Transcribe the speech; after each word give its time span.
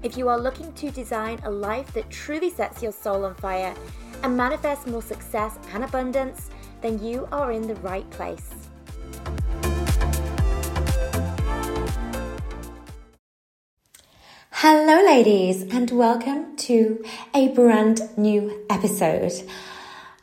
If 0.00 0.16
you 0.16 0.28
are 0.28 0.38
looking 0.38 0.72
to 0.74 0.92
design 0.92 1.40
a 1.42 1.50
life 1.50 1.92
that 1.94 2.08
truly 2.08 2.50
sets 2.50 2.84
your 2.84 2.92
soul 2.92 3.24
on 3.24 3.34
fire 3.34 3.74
and 4.22 4.36
manifest 4.36 4.86
more 4.86 5.02
success 5.02 5.58
and 5.72 5.82
abundance, 5.82 6.50
then 6.82 7.02
you 7.02 7.26
are 7.32 7.50
in 7.50 7.66
the 7.66 7.74
right 7.76 8.08
place. 8.10 8.48
Hello, 14.52 15.04
ladies, 15.04 15.62
and 15.62 15.90
welcome 15.90 16.56
to 16.58 17.04
a 17.34 17.48
brand 17.48 18.00
new 18.16 18.64
episode. 18.70 19.32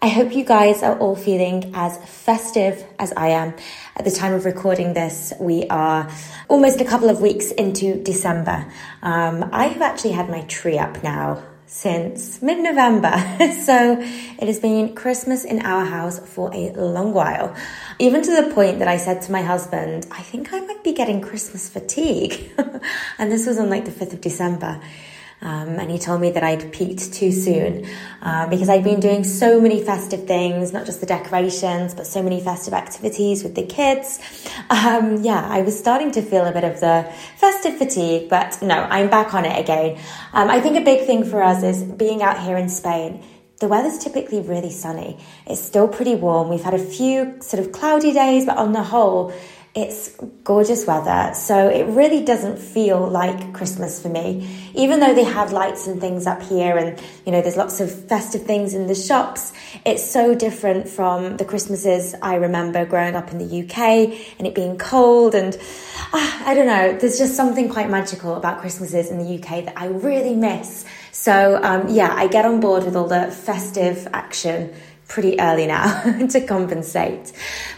I 0.06 0.10
hope 0.10 0.36
you 0.36 0.46
guys 0.46 0.84
are 0.84 0.96
all 1.00 1.16
feeling 1.16 1.72
as 1.74 1.98
festive 1.98 2.86
as 3.00 3.12
I 3.18 3.30
am. 3.30 3.56
At 3.96 4.06
the 4.06 4.12
time 4.12 4.34
of 4.34 4.46
recording 4.46 4.94
this, 4.94 5.34
we 5.40 5.66
are 5.70 6.08
almost 6.48 6.80
a 6.80 6.86
couple 6.86 7.10
of 7.10 7.22
weeks 7.22 7.50
into 7.50 8.04
December. 8.04 8.72
Um, 9.02 9.50
I 9.52 9.66
have 9.66 9.82
actually 9.82 10.12
had 10.12 10.30
my 10.30 10.42
tree 10.42 10.78
up 10.78 11.02
now 11.02 11.42
since 11.66 12.40
mid 12.40 12.60
November. 12.60 13.14
so 13.66 13.98
it 14.00 14.46
has 14.46 14.60
been 14.60 14.94
Christmas 14.94 15.44
in 15.44 15.66
our 15.66 15.86
house 15.86 16.20
for 16.20 16.54
a 16.54 16.70
long 16.74 17.12
while. 17.12 17.56
Even 17.98 18.22
to 18.22 18.44
the 18.44 18.54
point 18.54 18.78
that 18.78 18.88
I 18.88 18.98
said 18.98 19.24
to 19.24 19.32
my 19.32 19.42
husband, 19.42 20.06
I 20.12 20.22
think 20.22 20.54
I 20.54 20.60
might 20.60 20.84
be 20.84 20.94
getting 20.94 21.20
Christmas 21.20 21.68
fatigue. 21.68 22.52
and 23.18 23.32
this 23.32 23.48
was 23.48 23.58
on 23.58 23.72
like 23.72 23.86
the 23.86 23.92
5th 23.92 24.14
of 24.14 24.22
December. 24.22 24.80
Um, 25.42 25.78
and 25.80 25.92
he 25.92 26.00
told 26.00 26.22
me 26.22 26.32
that 26.32 26.44
I'd 26.44 26.72
peaked 26.72 27.14
too 27.14 27.32
soon 27.32 27.86
uh, 28.22 28.48
because 28.48 28.70
I'd 28.70 28.84
been 28.84 29.00
doing 29.00 29.24
so 29.24 29.62
many 29.62 29.84
festive 29.84 30.26
things, 30.26 30.74
not 30.74 30.86
just 30.86 31.02
the 31.02 31.06
decorations, 31.06 31.94
but 31.94 32.08
so 32.08 32.24
many 32.24 32.42
festive 32.42 32.74
activities 32.74 33.44
with 33.44 33.54
the 33.54 33.66
kids. 33.66 34.20
Um, 34.70 35.22
yeah, 35.24 35.46
I 35.48 35.62
was 35.62 35.78
starting 35.78 36.12
to 36.12 36.22
feel 36.22 36.46
a 36.46 36.52
bit 36.52 36.64
of 36.64 36.80
the 36.80 37.12
festive 37.38 37.78
fatigue, 37.78 38.30
but 38.30 38.60
no, 38.62 38.76
I'm 38.76 39.10
back 39.10 39.34
on 39.34 39.46
it 39.46 39.60
again. 39.60 40.00
Um, 40.34 40.50
I 40.50 40.62
think 40.62 40.78
a 40.78 40.84
big 40.84 41.06
thing 41.06 41.24
for 41.24 41.44
us 41.44 41.64
is 41.64 41.84
being 41.84 42.24
out 42.24 42.42
here 42.42 42.58
in 42.58 42.70
Spain 42.70 43.24
the 43.60 43.68
weather's 43.70 43.98
typically 43.98 44.42
really 44.42 44.70
sunny. 44.70 45.18
It's 45.48 45.62
still 45.62 45.88
pretty 45.88 46.16
warm. 46.16 46.50
We've 46.50 46.62
had 46.62 46.74
a 46.74 46.80
few 46.80 47.42
sort 47.42 47.66
of 47.66 47.72
cloudy 47.72 48.12
days, 48.12 48.46
but 48.46 48.58
on 48.58 48.74
the 48.74 48.84
whole, 48.84 49.34
it's 49.76 50.16
gorgeous 50.46 50.88
weather, 50.88 51.34
so 51.36 51.68
it 51.68 51.84
really 51.88 52.24
doesn't 52.24 52.58
feel 52.58 53.06
like 53.10 53.54
Christmas 53.54 54.02
for 54.02 54.08
me. 54.08 54.48
Even 54.74 55.02
though 55.02 55.14
they 55.14 55.26
have 55.26 55.52
lights 55.52 55.86
and 55.86 56.00
things 56.00 56.26
up 56.26 56.42
here, 56.42 56.78
and 56.78 56.98
you 57.26 57.34
know, 57.34 57.42
there's 57.42 57.58
lots 57.58 57.82
of 57.82 57.92
festive 58.08 58.44
things 58.44 58.74
in 58.74 58.88
the 58.88 58.96
shops, 58.96 59.52
it's 59.86 60.10
so 60.10 60.34
different 60.34 60.88
from 60.88 61.36
the 61.36 61.44
Christmases 61.44 62.16
I 62.22 62.36
remember 62.36 62.86
growing 62.86 63.18
up 63.18 63.34
in 63.34 63.38
the 63.38 63.64
UK 63.64 64.18
and 64.38 64.48
it 64.48 64.56
being 64.56 64.78
cold. 64.78 65.36
And 65.36 65.54
uh, 66.14 66.42
I 66.46 66.54
don't 66.54 66.68
know, 66.68 66.98
there's 66.98 67.18
just 67.18 67.36
something 67.36 67.68
quite 67.68 67.90
magical 67.90 68.36
about 68.36 68.62
Christmases 68.62 69.12
in 69.12 69.18
the 69.18 69.36
UK 69.36 69.66
that 69.66 69.74
I 69.76 69.88
really 69.88 70.36
miss. 70.36 70.86
So, 71.12 71.60
um, 71.62 71.90
yeah, 71.90 72.14
I 72.16 72.28
get 72.28 72.46
on 72.46 72.62
board 72.62 72.86
with 72.86 72.96
all 72.96 73.10
the 73.10 73.30
festive 73.30 74.08
action 74.14 74.74
pretty 75.08 75.40
early 75.40 75.68
now 75.68 76.02
to 76.30 76.46
compensate. 76.46 77.32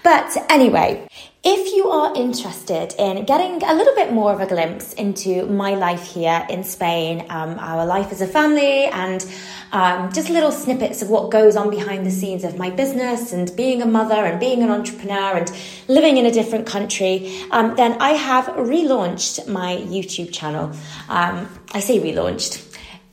But 0.04 0.36
anyway, 0.50 1.08
if 1.50 1.74
you 1.74 1.90
are 1.90 2.14
interested 2.14 2.94
in 3.00 3.24
getting 3.24 3.64
a 3.64 3.74
little 3.74 3.96
bit 3.96 4.12
more 4.12 4.34
of 4.34 4.42
a 4.42 4.46
glimpse 4.46 4.92
into 4.96 5.46
my 5.46 5.76
life 5.76 6.04
here 6.04 6.46
in 6.50 6.62
Spain, 6.62 7.26
um, 7.30 7.58
our 7.60 7.86
life 7.86 8.12
as 8.12 8.20
a 8.20 8.28
family, 8.28 8.84
and 8.88 9.26
um, 9.72 10.12
just 10.12 10.30
little 10.30 10.52
snippets 10.52 11.02
of 11.02 11.10
what 11.10 11.32
goes 11.32 11.56
on 11.56 11.70
behind 11.70 12.06
the 12.06 12.12
scenes 12.12 12.44
of 12.44 12.58
my 12.58 12.70
business 12.70 13.32
and 13.32 13.56
being 13.56 13.82
a 13.82 13.86
mother 13.86 14.26
and 14.26 14.42
being 14.42 14.62
an 14.62 14.70
entrepreneur 14.70 15.38
and 15.38 15.50
living 15.88 16.18
in 16.18 16.26
a 16.26 16.32
different 16.32 16.68
country, 16.68 17.42
um, 17.52 17.78
then 17.78 17.94
I 18.02 18.10
have 18.10 18.48
relaunched 18.48 19.48
my 19.48 19.78
YouTube 19.78 20.34
channel. 20.34 20.74
Um, 21.08 21.48
I 21.72 21.80
say 21.80 22.00
relaunched 22.00 22.67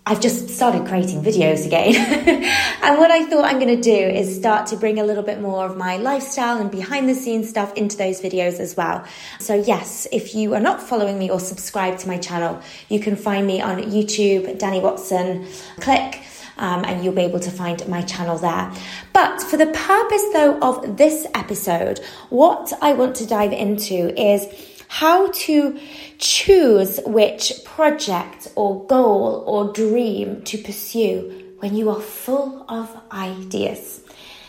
I've 0.07 0.21
just 0.21 0.51
started 0.51 0.87
creating 0.87 1.23
videos 1.23 1.65
again. 1.65 1.95
and 2.83 2.99
what 2.99 3.11
I 3.11 3.25
thought 3.25 3.47
I'm 3.47 3.59
going 3.59 3.75
to 3.75 3.81
do 3.81 3.97
is 3.97 4.37
start 4.37 4.67
to 4.67 4.77
bring 4.77 4.99
a 4.99 5.05
little 5.05 5.23
bit 5.23 5.41
more 5.41 5.65
of 5.65 5.79
my 5.79 5.97
lifestyle 5.97 6.59
and 6.59 6.71
behind 6.71 7.09
the 7.09 7.15
scenes 7.15 7.49
stuff 7.49 7.73
into 7.75 7.97
those 7.97 8.21
videos 8.21 8.61
as 8.61 8.77
well. 8.77 9.03
So, 9.41 9.55
yes, 9.55 10.07
if 10.13 10.35
you 10.35 10.53
are 10.53 10.61
not 10.61 10.83
following 10.83 11.19
me 11.19 11.31
or 11.31 11.41
subscribed 11.41 12.01
to 12.01 12.09
my 12.09 12.19
channel, 12.19 12.61
you 12.91 13.01
can 13.01 13.17
find 13.17 13.47
me 13.47 13.63
on 13.63 13.79
YouTube, 13.79 14.59
Dani 14.59 14.83
Watson. 14.83 15.47
Clique. 15.81 16.23
Um, 16.57 16.85
and 16.85 17.03
you'll 17.03 17.15
be 17.15 17.23
able 17.23 17.41
to 17.41 17.51
find 17.51 17.85
my 17.89 18.03
channel 18.03 18.39
there. 18.39 18.73
But 19.13 19.43
for 19.43 19.57
the 19.57 19.67
purpose, 19.67 20.23
though, 20.33 20.57
of 20.61 20.99
this 20.99 21.27
episode, 21.35 21.99
what 22.31 22.73
I 22.81 22.93
want 22.93 23.17
to 23.17 23.27
dive 23.27 23.53
into 23.53 24.15
is 24.17 24.47
how 24.87 25.33
to 25.33 25.79
choose 26.19 27.01
which 27.07 27.53
project 27.65 28.49
or 28.57 28.87
goal 28.87 29.45
or 29.47 29.73
dream 29.73 30.43
to 30.43 30.59
pursue 30.59 31.55
when 31.59 31.75
you 31.75 31.91
are 31.91 32.01
full 32.01 32.65
of 32.69 32.95
ideas. 33.13 34.01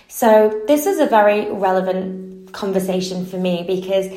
So, 0.08 0.64
this 0.68 0.86
is 0.86 1.00
a 1.00 1.06
very 1.06 1.52
relevant 1.52 2.54
conversation 2.54 3.26
for 3.26 3.38
me 3.38 3.64
because 3.68 4.08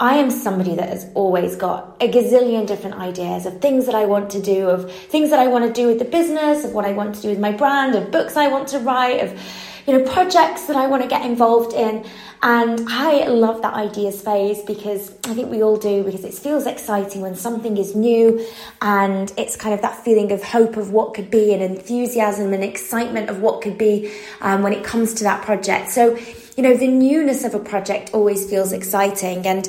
I 0.00 0.14
am 0.18 0.30
somebody 0.30 0.76
that 0.76 0.88
has 0.90 1.10
always 1.14 1.56
got 1.56 1.96
a 2.00 2.08
gazillion 2.08 2.68
different 2.68 2.96
ideas 2.96 3.46
of 3.46 3.60
things 3.60 3.86
that 3.86 3.96
I 3.96 4.04
want 4.04 4.30
to 4.30 4.40
do, 4.40 4.68
of 4.68 4.92
things 4.92 5.30
that 5.30 5.40
I 5.40 5.48
want 5.48 5.66
to 5.66 5.72
do 5.72 5.88
with 5.88 5.98
the 5.98 6.04
business, 6.04 6.64
of 6.64 6.72
what 6.72 6.84
I 6.84 6.92
want 6.92 7.16
to 7.16 7.22
do 7.22 7.28
with 7.30 7.40
my 7.40 7.50
brand, 7.50 7.96
of 7.96 8.12
books 8.12 8.36
I 8.36 8.46
want 8.46 8.68
to 8.68 8.78
write, 8.78 9.24
of 9.24 9.40
you 9.88 9.98
know 9.98 10.04
projects 10.12 10.66
that 10.66 10.76
I 10.76 10.86
want 10.86 11.02
to 11.02 11.08
get 11.08 11.26
involved 11.26 11.72
in. 11.72 12.06
And 12.40 12.86
I 12.88 13.26
love 13.26 13.62
that 13.62 13.74
ideas 13.74 14.22
phase 14.22 14.62
because 14.62 15.10
I 15.24 15.34
think 15.34 15.50
we 15.50 15.64
all 15.64 15.76
do 15.76 16.04
because 16.04 16.24
it 16.24 16.32
feels 16.32 16.66
exciting 16.66 17.20
when 17.20 17.34
something 17.34 17.76
is 17.76 17.96
new 17.96 18.46
and 18.80 19.32
it's 19.36 19.56
kind 19.56 19.74
of 19.74 19.82
that 19.82 20.04
feeling 20.04 20.30
of 20.30 20.44
hope 20.44 20.76
of 20.76 20.92
what 20.92 21.14
could 21.14 21.28
be 21.28 21.52
and 21.52 21.60
enthusiasm 21.60 22.52
and 22.52 22.62
excitement 22.62 23.28
of 23.28 23.40
what 23.40 23.62
could 23.62 23.76
be 23.76 24.14
um, 24.40 24.62
when 24.62 24.72
it 24.72 24.84
comes 24.84 25.14
to 25.14 25.24
that 25.24 25.44
project. 25.44 25.90
So, 25.90 26.16
you 26.58 26.64
know, 26.64 26.76
the 26.76 26.88
newness 26.88 27.44
of 27.44 27.54
a 27.54 27.60
project 27.60 28.10
always 28.12 28.50
feels 28.50 28.72
exciting 28.72 29.46
and 29.46 29.68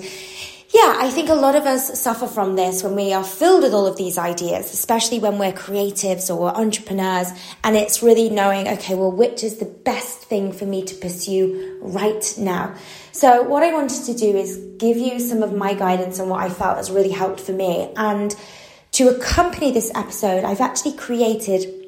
yeah, 0.72 0.98
I 1.00 1.10
think 1.10 1.30
a 1.30 1.36
lot 1.36 1.56
of 1.56 1.64
us 1.64 2.00
suffer 2.00 2.28
from 2.28 2.56
this 2.56 2.84
when 2.84 2.96
we 2.96 3.12
are 3.12 3.24
filled 3.24 3.64
with 3.64 3.74
all 3.74 3.88
of 3.88 3.98
these 3.98 4.20
ideas, 4.20 4.72
especially 4.72 5.18
when 5.18 5.40
we're 5.40 5.52
creatives 5.52 6.36
or 6.36 6.56
entrepreneurs, 6.56 7.28
and 7.64 7.76
it's 7.76 8.04
really 8.04 8.30
knowing, 8.30 8.68
okay, 8.68 8.94
well, 8.94 9.12
which 9.12 9.44
is 9.44 9.58
the 9.58 9.66
best 9.66 10.20
thing 10.20 10.52
for 10.52 10.66
me 10.66 10.84
to 10.86 10.94
pursue 10.94 11.80
right 11.82 12.36
now? 12.38 12.76
So, 13.12 13.42
what 13.42 13.64
I 13.64 13.74
wanted 13.74 14.04
to 14.06 14.14
do 14.14 14.38
is 14.38 14.58
give 14.78 14.96
you 14.96 15.20
some 15.20 15.42
of 15.42 15.54
my 15.54 15.74
guidance 15.74 16.20
on 16.20 16.30
what 16.30 16.42
I 16.42 16.50
felt 16.50 16.78
has 16.78 16.92
really 16.92 17.10
helped 17.10 17.40
for 17.40 17.52
me. 17.52 17.92
And 17.96 18.36
to 18.92 19.10
accompany 19.10 19.72
this 19.72 19.92
episode, 19.96 20.44
I've 20.44 20.62
actually 20.62 20.94
created 20.94 21.79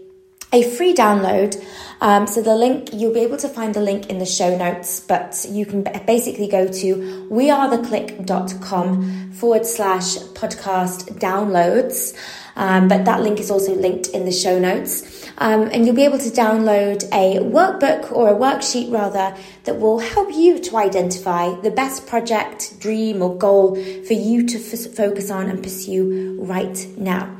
a 0.52 0.64
free 0.76 0.94
download. 0.94 1.56
Um, 2.02 2.26
so 2.26 2.42
the 2.42 2.56
link, 2.56 2.90
you'll 2.94 3.14
be 3.14 3.20
able 3.20 3.38
to 3.38 3.48
find 3.48 3.76
the 3.76 3.82
link 3.82 4.10
in 4.10 4.18
the 4.18 4.26
show 4.26 4.58
notes, 4.58 5.00
but 5.00 5.46
you 5.48 5.68
can 5.68 5.84
basically 6.08 6.48
go 6.48 6.68
to 6.68 7.28
wearetheclique.com 7.30 9.32
forward 9.34 9.66
slash 9.66 10.18
podcast 10.18 11.20
downloads. 11.20 12.18
Um, 12.56 12.88
but 12.88 13.06
that 13.06 13.22
link 13.22 13.40
is 13.40 13.50
also 13.50 13.74
linked 13.76 14.08
in 14.08 14.26
the 14.26 14.32
show 14.32 14.60
notes. 14.60 15.28
Um, 15.38 15.70
and 15.72 15.86
you'll 15.86 15.96
be 15.96 16.04
able 16.04 16.20
to 16.20 16.30
download 16.30 17.04
a 17.14 17.40
workbook 17.40 18.12
or 18.12 18.30
a 18.30 18.34
worksheet 18.34 18.92
rather 18.92 19.36
that 19.64 19.80
will 19.80 20.00
help 20.00 20.34
you 20.34 20.60
to 20.60 20.78
identify 20.78 21.56
the 21.62 21.72
best 21.72 22.08
project, 22.08 22.80
dream, 22.80 23.22
or 23.22 23.38
goal 23.38 23.76
for 23.76 24.14
you 24.14 24.46
to 24.48 24.58
f- 24.58 24.94
focus 24.94 25.32
on 25.32 25.50
and 25.50 25.64
pursue 25.64 26.38
right 26.42 26.86
now. 26.98 27.38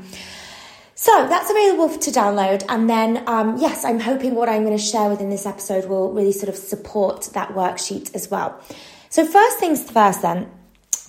So 1.02 1.26
that's 1.26 1.50
available 1.50 1.88
to 1.98 2.10
download. 2.12 2.64
And 2.68 2.88
then, 2.88 3.24
um, 3.26 3.56
yes, 3.56 3.84
I'm 3.84 3.98
hoping 3.98 4.36
what 4.36 4.48
I'm 4.48 4.62
going 4.62 4.76
to 4.76 4.82
share 4.82 5.10
within 5.10 5.30
this 5.30 5.46
episode 5.46 5.86
will 5.86 6.12
really 6.12 6.30
sort 6.30 6.48
of 6.48 6.54
support 6.54 7.28
that 7.32 7.48
worksheet 7.56 8.14
as 8.14 8.30
well. 8.30 8.60
So, 9.08 9.26
first 9.26 9.58
things 9.58 9.82
first, 9.90 10.22
then, 10.22 10.48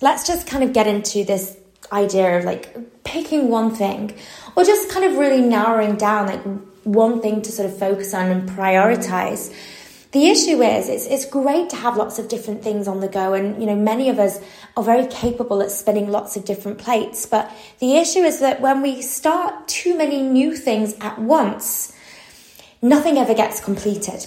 let's 0.02 0.26
just 0.26 0.48
kind 0.48 0.64
of 0.64 0.72
get 0.72 0.88
into 0.88 1.22
this 1.22 1.56
idea 1.92 2.36
of 2.36 2.44
like 2.44 3.04
picking 3.04 3.50
one 3.50 3.72
thing 3.72 4.16
or 4.56 4.64
just 4.64 4.90
kind 4.90 5.04
of 5.04 5.16
really 5.16 5.40
narrowing 5.40 5.94
down 5.94 6.26
like 6.26 6.42
one 6.82 7.22
thing 7.22 7.40
to 7.42 7.52
sort 7.52 7.70
of 7.70 7.78
focus 7.78 8.12
on 8.14 8.32
and 8.32 8.50
prioritize 8.50 9.54
the 10.14 10.28
issue 10.28 10.62
is, 10.62 10.88
it's, 10.88 11.06
it's 11.06 11.26
great 11.26 11.70
to 11.70 11.76
have 11.76 11.96
lots 11.96 12.20
of 12.20 12.28
different 12.28 12.62
things 12.62 12.86
on 12.86 13.00
the 13.00 13.08
go, 13.08 13.34
and 13.34 13.60
you 13.60 13.66
know, 13.66 13.74
many 13.74 14.08
of 14.08 14.20
us 14.20 14.38
are 14.76 14.84
very 14.84 15.08
capable 15.08 15.60
at 15.60 15.72
spinning 15.72 16.08
lots 16.08 16.36
of 16.36 16.44
different 16.44 16.78
plates. 16.78 17.26
But 17.26 17.50
the 17.80 17.96
issue 17.96 18.20
is 18.20 18.38
that 18.38 18.60
when 18.60 18.80
we 18.80 19.02
start 19.02 19.66
too 19.66 19.98
many 19.98 20.22
new 20.22 20.54
things 20.54 20.94
at 21.00 21.18
once, 21.18 21.92
nothing 22.80 23.18
ever 23.18 23.34
gets 23.34 23.58
completed 23.58 24.24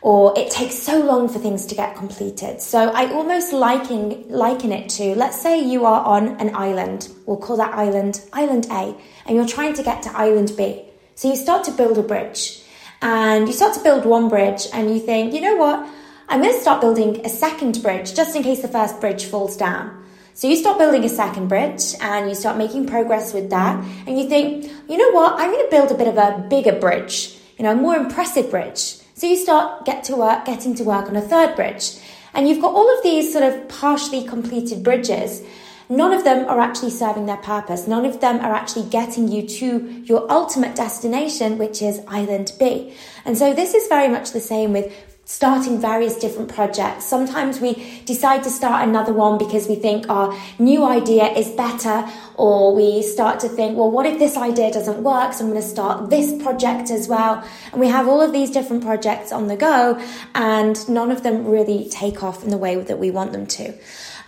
or 0.00 0.36
it 0.36 0.50
takes 0.50 0.76
so 0.76 1.00
long 1.00 1.28
for 1.28 1.38
things 1.38 1.66
to 1.66 1.74
get 1.76 1.94
completed. 1.94 2.60
So 2.60 2.90
I 2.90 3.12
almost 3.12 3.52
liken 3.52 4.28
liken 4.28 4.70
it 4.70 4.88
to 4.90 5.14
let's 5.16 5.40
say 5.40 5.60
you 5.60 5.84
are 5.84 6.04
on 6.04 6.40
an 6.40 6.54
island. 6.54 7.08
We'll 7.26 7.36
call 7.36 7.56
that 7.56 7.74
island 7.74 8.20
island 8.32 8.66
A 8.70 8.96
and 9.26 9.36
you're 9.36 9.46
trying 9.46 9.74
to 9.74 9.82
get 9.82 10.02
to 10.04 10.16
island 10.16 10.52
B. 10.56 10.84
So 11.16 11.28
you 11.28 11.36
start 11.36 11.64
to 11.64 11.72
build 11.72 11.98
a 11.98 12.02
bridge 12.02 12.62
and 13.02 13.46
you 13.46 13.54
start 13.54 13.74
to 13.74 13.82
build 13.82 14.04
one 14.04 14.28
bridge 14.28 14.66
and 14.72 14.92
you 14.92 15.00
think, 15.00 15.32
"You 15.32 15.40
know 15.40 15.56
what? 15.56 15.86
I'm 16.28 16.42
going 16.42 16.54
to 16.54 16.60
start 16.60 16.80
building 16.80 17.24
a 17.24 17.28
second 17.28 17.82
bridge 17.82 18.14
just 18.14 18.36
in 18.36 18.42
case 18.42 18.60
the 18.60 18.68
first 18.68 19.00
bridge 19.00 19.24
falls 19.24 19.56
down." 19.56 19.90
So 20.34 20.46
you 20.46 20.56
start 20.56 20.78
building 20.78 21.04
a 21.04 21.08
second 21.08 21.48
bridge 21.48 21.94
and 22.00 22.28
you 22.28 22.34
start 22.34 22.56
making 22.56 22.86
progress 22.86 23.32
with 23.34 23.50
that 23.50 23.82
and 24.06 24.18
you 24.18 24.28
think, 24.28 24.70
"You 24.88 24.96
know 24.96 25.10
what? 25.10 25.34
I'm 25.38 25.50
going 25.50 25.64
to 25.64 25.70
build 25.70 25.90
a 25.90 25.94
bit 25.94 26.08
of 26.08 26.18
a 26.18 26.44
bigger 26.48 26.72
bridge." 26.72 27.36
You 27.56 27.64
know, 27.64 27.72
a 27.72 27.74
more 27.74 27.96
impressive 27.96 28.50
bridge. 28.50 28.98
So 29.14 29.26
you 29.26 29.36
start 29.36 29.84
get 29.84 30.04
to 30.04 30.14
work, 30.14 30.44
getting 30.44 30.76
to 30.76 30.84
work 30.84 31.08
on 31.08 31.16
a 31.16 31.20
third 31.20 31.56
bridge. 31.56 31.96
And 32.34 32.48
you've 32.48 32.60
got 32.60 32.72
all 32.72 32.88
of 32.96 33.02
these 33.02 33.32
sort 33.32 33.42
of 33.42 33.68
partially 33.68 34.22
completed 34.22 34.84
bridges. 34.84 35.42
None 35.88 36.12
of 36.12 36.24
them 36.24 36.46
are 36.48 36.60
actually 36.60 36.90
serving 36.90 37.26
their 37.26 37.38
purpose. 37.38 37.86
None 37.86 38.04
of 38.04 38.20
them 38.20 38.40
are 38.40 38.52
actually 38.52 38.88
getting 38.90 39.28
you 39.28 39.46
to 39.46 40.02
your 40.04 40.30
ultimate 40.30 40.76
destination, 40.76 41.56
which 41.56 41.80
is 41.80 42.00
Island 42.06 42.52
B. 42.58 42.94
And 43.24 43.38
so 43.38 43.54
this 43.54 43.74
is 43.74 43.88
very 43.88 44.08
much 44.08 44.32
the 44.32 44.40
same 44.40 44.72
with 44.72 44.92
starting 45.24 45.78
various 45.78 46.16
different 46.16 46.48
projects. 46.48 47.04
Sometimes 47.04 47.60
we 47.60 48.00
decide 48.06 48.42
to 48.42 48.48
start 48.48 48.88
another 48.88 49.12
one 49.12 49.36
because 49.36 49.68
we 49.68 49.74
think 49.74 50.08
our 50.08 50.34
new 50.58 50.82
idea 50.84 51.24
is 51.24 51.48
better, 51.50 52.08
or 52.36 52.74
we 52.74 53.02
start 53.02 53.38
to 53.40 53.48
think, 53.48 53.76
well, 53.76 53.90
what 53.90 54.06
if 54.06 54.18
this 54.18 54.38
idea 54.38 54.72
doesn't 54.72 55.02
work? 55.02 55.34
So 55.34 55.44
I'm 55.44 55.50
going 55.50 55.60
to 55.60 55.68
start 55.68 56.08
this 56.08 56.42
project 56.42 56.90
as 56.90 57.08
well. 57.08 57.46
And 57.72 57.80
we 57.80 57.88
have 57.88 58.08
all 58.08 58.22
of 58.22 58.32
these 58.32 58.50
different 58.50 58.82
projects 58.82 59.30
on 59.30 59.48
the 59.48 59.56
go, 59.56 60.02
and 60.34 60.88
none 60.88 61.10
of 61.10 61.22
them 61.22 61.46
really 61.46 61.90
take 61.90 62.22
off 62.22 62.42
in 62.42 62.48
the 62.48 62.58
way 62.58 62.76
that 62.76 62.98
we 62.98 63.10
want 63.10 63.32
them 63.32 63.46
to. 63.46 63.74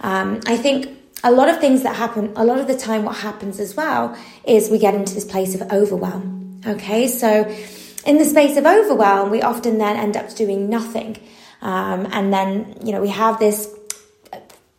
Um, 0.03 0.41
I 0.47 0.59
think 0.59 1.00
a 1.23 1.31
lot 1.31 1.49
of 1.49 1.61
things 1.61 1.83
that 1.83 1.97
happen, 1.97 2.33
a 2.37 2.45
lot 2.45 2.59
of 2.59 2.67
the 2.67 2.77
time, 2.77 3.05
what 3.05 3.17
happens 3.17 3.61
as 3.61 3.75
well 3.75 4.17
is 4.45 4.71
we 4.71 4.79
get 4.79 4.95
into 4.95 5.15
this 5.15 5.25
place 5.25 5.55
of 5.55 5.71
overwhelm. 5.73 6.61
Okay, 6.67 7.07
so 7.07 7.45
in 8.07 8.19
the 8.19 8.25
space 8.25 8.57
of 8.57 8.67
overwhelm, 8.67 9.31
we 9.31 9.43
often 9.43 9.79
then 9.79 9.97
end 9.97 10.17
up 10.17 10.35
doing 10.35 10.69
nothing. 10.69 11.17
Um, 11.63 12.09
and 12.13 12.33
then, 12.33 12.77
you 12.85 12.93
know, 12.93 13.01
we 13.01 13.09
have 13.11 13.39
this 13.39 13.69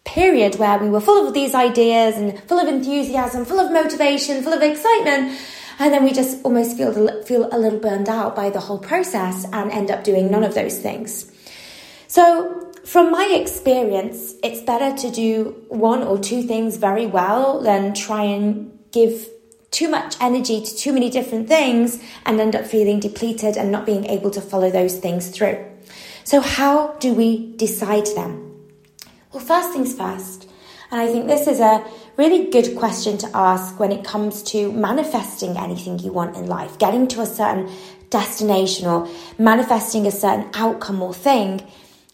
period 0.03 0.55
where 0.55 0.77
we 0.77 0.89
were 0.89 1.01
full 1.01 1.27
of 1.27 1.33
these 1.33 1.53
ideas 1.53 2.17
and 2.17 2.39
full 2.44 2.59
of 2.59 2.67
enthusiasm, 2.67 3.45
full 3.45 3.59
of 3.59 3.71
motivation, 3.71 4.44
full 4.44 4.53
of 4.53 4.61
excitement. 4.61 5.39
And 5.79 5.94
then 5.94 6.03
we 6.03 6.11
just 6.11 6.44
almost 6.44 6.77
feel, 6.77 7.23
feel 7.23 7.49
a 7.51 7.57
little 7.57 7.79
burned 7.79 8.09
out 8.09 8.35
by 8.35 8.49
the 8.49 8.59
whole 8.59 8.79
process 8.79 9.45
and 9.51 9.71
end 9.71 9.89
up 9.89 10.03
doing 10.03 10.29
none 10.29 10.44
of 10.44 10.53
those 10.53 10.79
things. 10.79 11.31
So, 12.07 12.70
from 12.83 13.12
my 13.12 13.25
experience, 13.25 14.36
it's 14.44 14.62
better 14.62 14.95
to 14.98 15.12
do 15.12 15.63
one 15.69 16.04
or 16.04 16.18
two 16.18 16.44
things 16.44 16.78
very 16.78 17.06
well 17.06 17.62
than 17.62 17.94
try 17.94 18.24
and 18.24 18.78
give 18.92 19.28
too 19.69 19.88
much 19.88 20.16
energy 20.19 20.62
to 20.62 20.75
too 20.75 20.92
many 20.92 21.10
different 21.10 21.48
things 21.48 22.01
and 22.25 22.39
end 22.39 22.56
up 22.56 22.66
feeling 22.66 23.00
depleted 23.00 23.56
and 23.56 23.72
not 23.72 23.86
being 23.86 24.06
able 24.06 24.30
to 24.31 24.42
follow 24.42 24.69
those 24.69 24.98
things 25.00 25.30
through. 25.30 25.63
So, 26.24 26.42
how 26.42 26.94
do 27.00 27.13
we 27.13 27.56
decide 27.56 28.07
them? 28.07 28.51
Well, 29.31 29.44
first 29.44 29.72
things 29.72 29.95
first, 29.95 30.50
and 30.92 31.00
I 31.00 31.07
think 31.07 31.28
this 31.28 31.48
is 31.48 31.60
a 31.60 31.86
really 32.18 32.50
good 32.50 32.75
question 32.75 33.18
to 33.19 33.30
ask 33.33 33.80
when 33.80 33.92
it 33.92 34.04
comes 34.04 34.44
to 34.44 34.72
manifesting 34.74 35.57
anything 35.57 36.00
you 36.00 36.12
want 36.12 36.36
in 36.36 36.48
life, 36.48 36.78
getting 36.78 37.07
to 37.10 37.22
a 37.22 37.25
certain 37.25 37.72
destination 38.10 38.88
or 38.88 39.07
manifesting 39.38 40.06
a 40.06 40.12
certain 40.12 40.50
outcome 40.54 41.01
or 41.01 41.13
thing, 41.13 41.66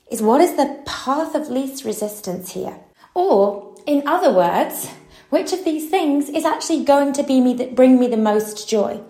is 0.09 0.21
what 0.21 0.41
is 0.41 0.55
the 0.55 0.81
path 0.85 1.35
of 1.35 1.49
least 1.49 1.83
resistance 1.83 2.53
here? 2.53 2.79
Or, 3.13 3.75
in 3.85 4.07
other 4.07 4.31
words, 4.31 4.89
which 5.29 5.51
of 5.53 5.65
these 5.65 5.89
things 5.89 6.29
is 6.29 6.45
actually 6.45 6.83
going 6.83 7.13
to 7.13 7.23
be 7.23 7.41
me 7.41 7.53
that 7.55 7.75
bring 7.75 7.99
me 7.99 8.07
the 8.07 8.17
most 8.17 8.69
joy? 8.69 9.01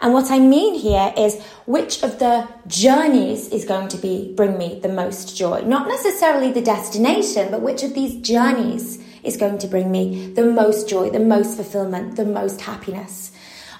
And 0.00 0.12
what 0.12 0.30
I 0.30 0.38
mean 0.38 0.74
here 0.74 1.12
is 1.16 1.42
which 1.64 2.02
of 2.02 2.18
the 2.18 2.46
journeys 2.66 3.48
is 3.48 3.64
going 3.64 3.88
to 3.88 3.96
be 3.96 4.34
bring 4.36 4.58
me 4.58 4.78
the 4.80 4.90
most 4.90 5.36
joy? 5.36 5.62
Not 5.62 5.88
necessarily 5.88 6.52
the 6.52 6.60
destination, 6.60 7.50
but 7.50 7.62
which 7.62 7.82
of 7.82 7.94
these 7.94 8.20
journeys 8.20 9.02
is 9.24 9.36
going 9.36 9.58
to 9.58 9.66
bring 9.66 9.90
me 9.90 10.32
the 10.34 10.44
most 10.44 10.88
joy, 10.88 11.10
the 11.10 11.18
most 11.18 11.56
fulfillment, 11.56 12.16
the 12.16 12.26
most 12.26 12.60
happiness. 12.60 13.32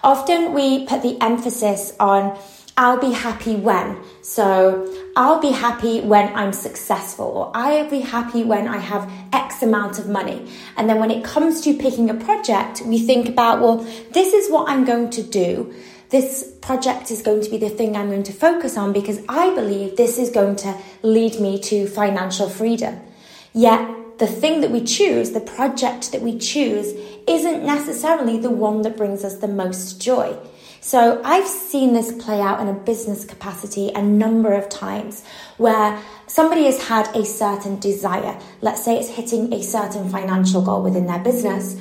Often 0.02 0.54
we 0.54 0.86
put 0.86 1.02
the 1.02 1.20
emphasis 1.20 1.92
on 2.00 2.38
I'll 2.78 3.00
be 3.00 3.12
happy 3.12 3.56
when. 3.56 3.98
So 4.20 4.94
I'll 5.16 5.40
be 5.40 5.50
happy 5.50 6.02
when 6.02 6.34
I'm 6.34 6.52
successful, 6.52 7.24
or 7.24 7.50
I'll 7.54 7.88
be 7.88 8.00
happy 8.00 8.44
when 8.44 8.68
I 8.68 8.76
have 8.76 9.10
X 9.32 9.62
amount 9.62 9.98
of 9.98 10.08
money. 10.08 10.50
And 10.76 10.88
then 10.88 11.00
when 11.00 11.10
it 11.10 11.24
comes 11.24 11.62
to 11.62 11.74
picking 11.74 12.10
a 12.10 12.14
project, 12.14 12.82
we 12.84 12.98
think 12.98 13.30
about, 13.30 13.62
well, 13.62 13.78
this 14.12 14.34
is 14.34 14.50
what 14.50 14.68
I'm 14.68 14.84
going 14.84 15.08
to 15.10 15.22
do. 15.22 15.74
This 16.10 16.52
project 16.60 17.10
is 17.10 17.22
going 17.22 17.40
to 17.42 17.50
be 17.50 17.56
the 17.56 17.70
thing 17.70 17.96
I'm 17.96 18.10
going 18.10 18.22
to 18.24 18.32
focus 18.32 18.76
on 18.76 18.92
because 18.92 19.20
I 19.26 19.54
believe 19.54 19.96
this 19.96 20.18
is 20.18 20.28
going 20.30 20.56
to 20.56 20.76
lead 21.02 21.40
me 21.40 21.58
to 21.60 21.86
financial 21.88 22.50
freedom. 22.50 23.00
Yet, 23.54 24.18
the 24.18 24.26
thing 24.26 24.60
that 24.60 24.70
we 24.70 24.84
choose, 24.84 25.32
the 25.32 25.40
project 25.40 26.12
that 26.12 26.22
we 26.22 26.38
choose, 26.38 26.92
isn't 27.26 27.64
necessarily 27.64 28.38
the 28.38 28.50
one 28.50 28.82
that 28.82 28.96
brings 28.96 29.24
us 29.24 29.36
the 29.36 29.48
most 29.48 30.00
joy. 30.00 30.36
So 30.86 31.20
I've 31.24 31.48
seen 31.48 31.94
this 31.94 32.12
play 32.12 32.40
out 32.40 32.60
in 32.60 32.68
a 32.68 32.72
business 32.72 33.24
capacity 33.24 33.90
a 33.92 34.00
number 34.00 34.52
of 34.52 34.68
times 34.68 35.24
where 35.56 36.00
somebody 36.28 36.66
has 36.66 36.80
had 36.80 37.08
a 37.16 37.24
certain 37.24 37.80
desire. 37.80 38.38
Let's 38.60 38.84
say 38.84 38.96
it's 38.96 39.08
hitting 39.08 39.52
a 39.52 39.64
certain 39.64 40.08
financial 40.08 40.62
goal 40.62 40.84
within 40.84 41.06
their 41.06 41.18
business. 41.18 41.74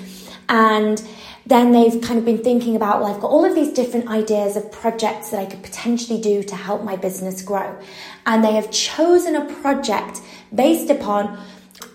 And 0.50 1.07
then 1.46 1.72
they've 1.72 2.02
kind 2.02 2.18
of 2.18 2.25
been 2.25 2.44
thinking 2.44 2.75
about, 2.75 3.00
well, 3.00 3.13
I've 3.13 3.22
got 3.22 3.30
all 3.30 3.46
of 3.46 3.54
these 3.54 3.72
different 3.72 4.10
ideas 4.10 4.57
of 4.57 4.72
projects 4.72 5.30
that 5.30 5.40
I 5.40 5.46
could 5.46 5.62
potentially 5.62 6.19
do 6.19 6.42
to 6.42 6.56
help 6.56 6.84
my 6.84 6.96
business 6.96 7.44
grow. 7.44 7.80
And 8.25 8.44
they 8.44 8.54
have 8.54 8.72
chosen 8.72 9.36
a 9.36 9.46
project 9.62 10.22
based 10.51 10.90
upon 10.90 11.38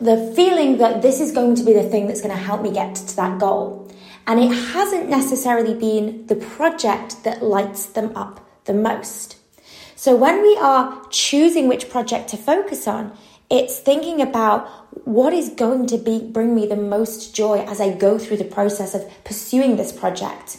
the 0.00 0.32
feeling 0.36 0.78
that 0.78 1.02
this 1.02 1.20
is 1.20 1.32
going 1.32 1.56
to 1.56 1.64
be 1.64 1.72
the 1.72 1.82
thing 1.82 2.06
that's 2.06 2.20
going 2.20 2.36
to 2.36 2.40
help 2.40 2.62
me 2.62 2.70
get 2.70 2.94
to 2.94 3.16
that 3.16 3.40
goal. 3.40 3.79
And 4.26 4.38
it 4.40 4.52
hasn't 4.52 5.08
necessarily 5.08 5.74
been 5.74 6.26
the 6.26 6.36
project 6.36 7.24
that 7.24 7.42
lights 7.42 7.86
them 7.86 8.16
up 8.16 8.46
the 8.64 8.74
most. 8.74 9.36
So 9.96 10.16
when 10.16 10.42
we 10.42 10.56
are 10.56 11.02
choosing 11.10 11.68
which 11.68 11.90
project 11.90 12.30
to 12.30 12.36
focus 12.36 12.86
on, 12.86 13.12
it's 13.50 13.80
thinking 13.80 14.22
about 14.22 14.68
what 15.06 15.32
is 15.32 15.48
going 15.50 15.86
to 15.88 15.98
be 15.98 16.20
bring 16.20 16.54
me 16.54 16.66
the 16.66 16.76
most 16.76 17.34
joy 17.34 17.58
as 17.64 17.80
I 17.80 17.92
go 17.92 18.18
through 18.18 18.36
the 18.36 18.44
process 18.44 18.94
of 18.94 19.10
pursuing 19.24 19.76
this 19.76 19.92
project. 19.92 20.58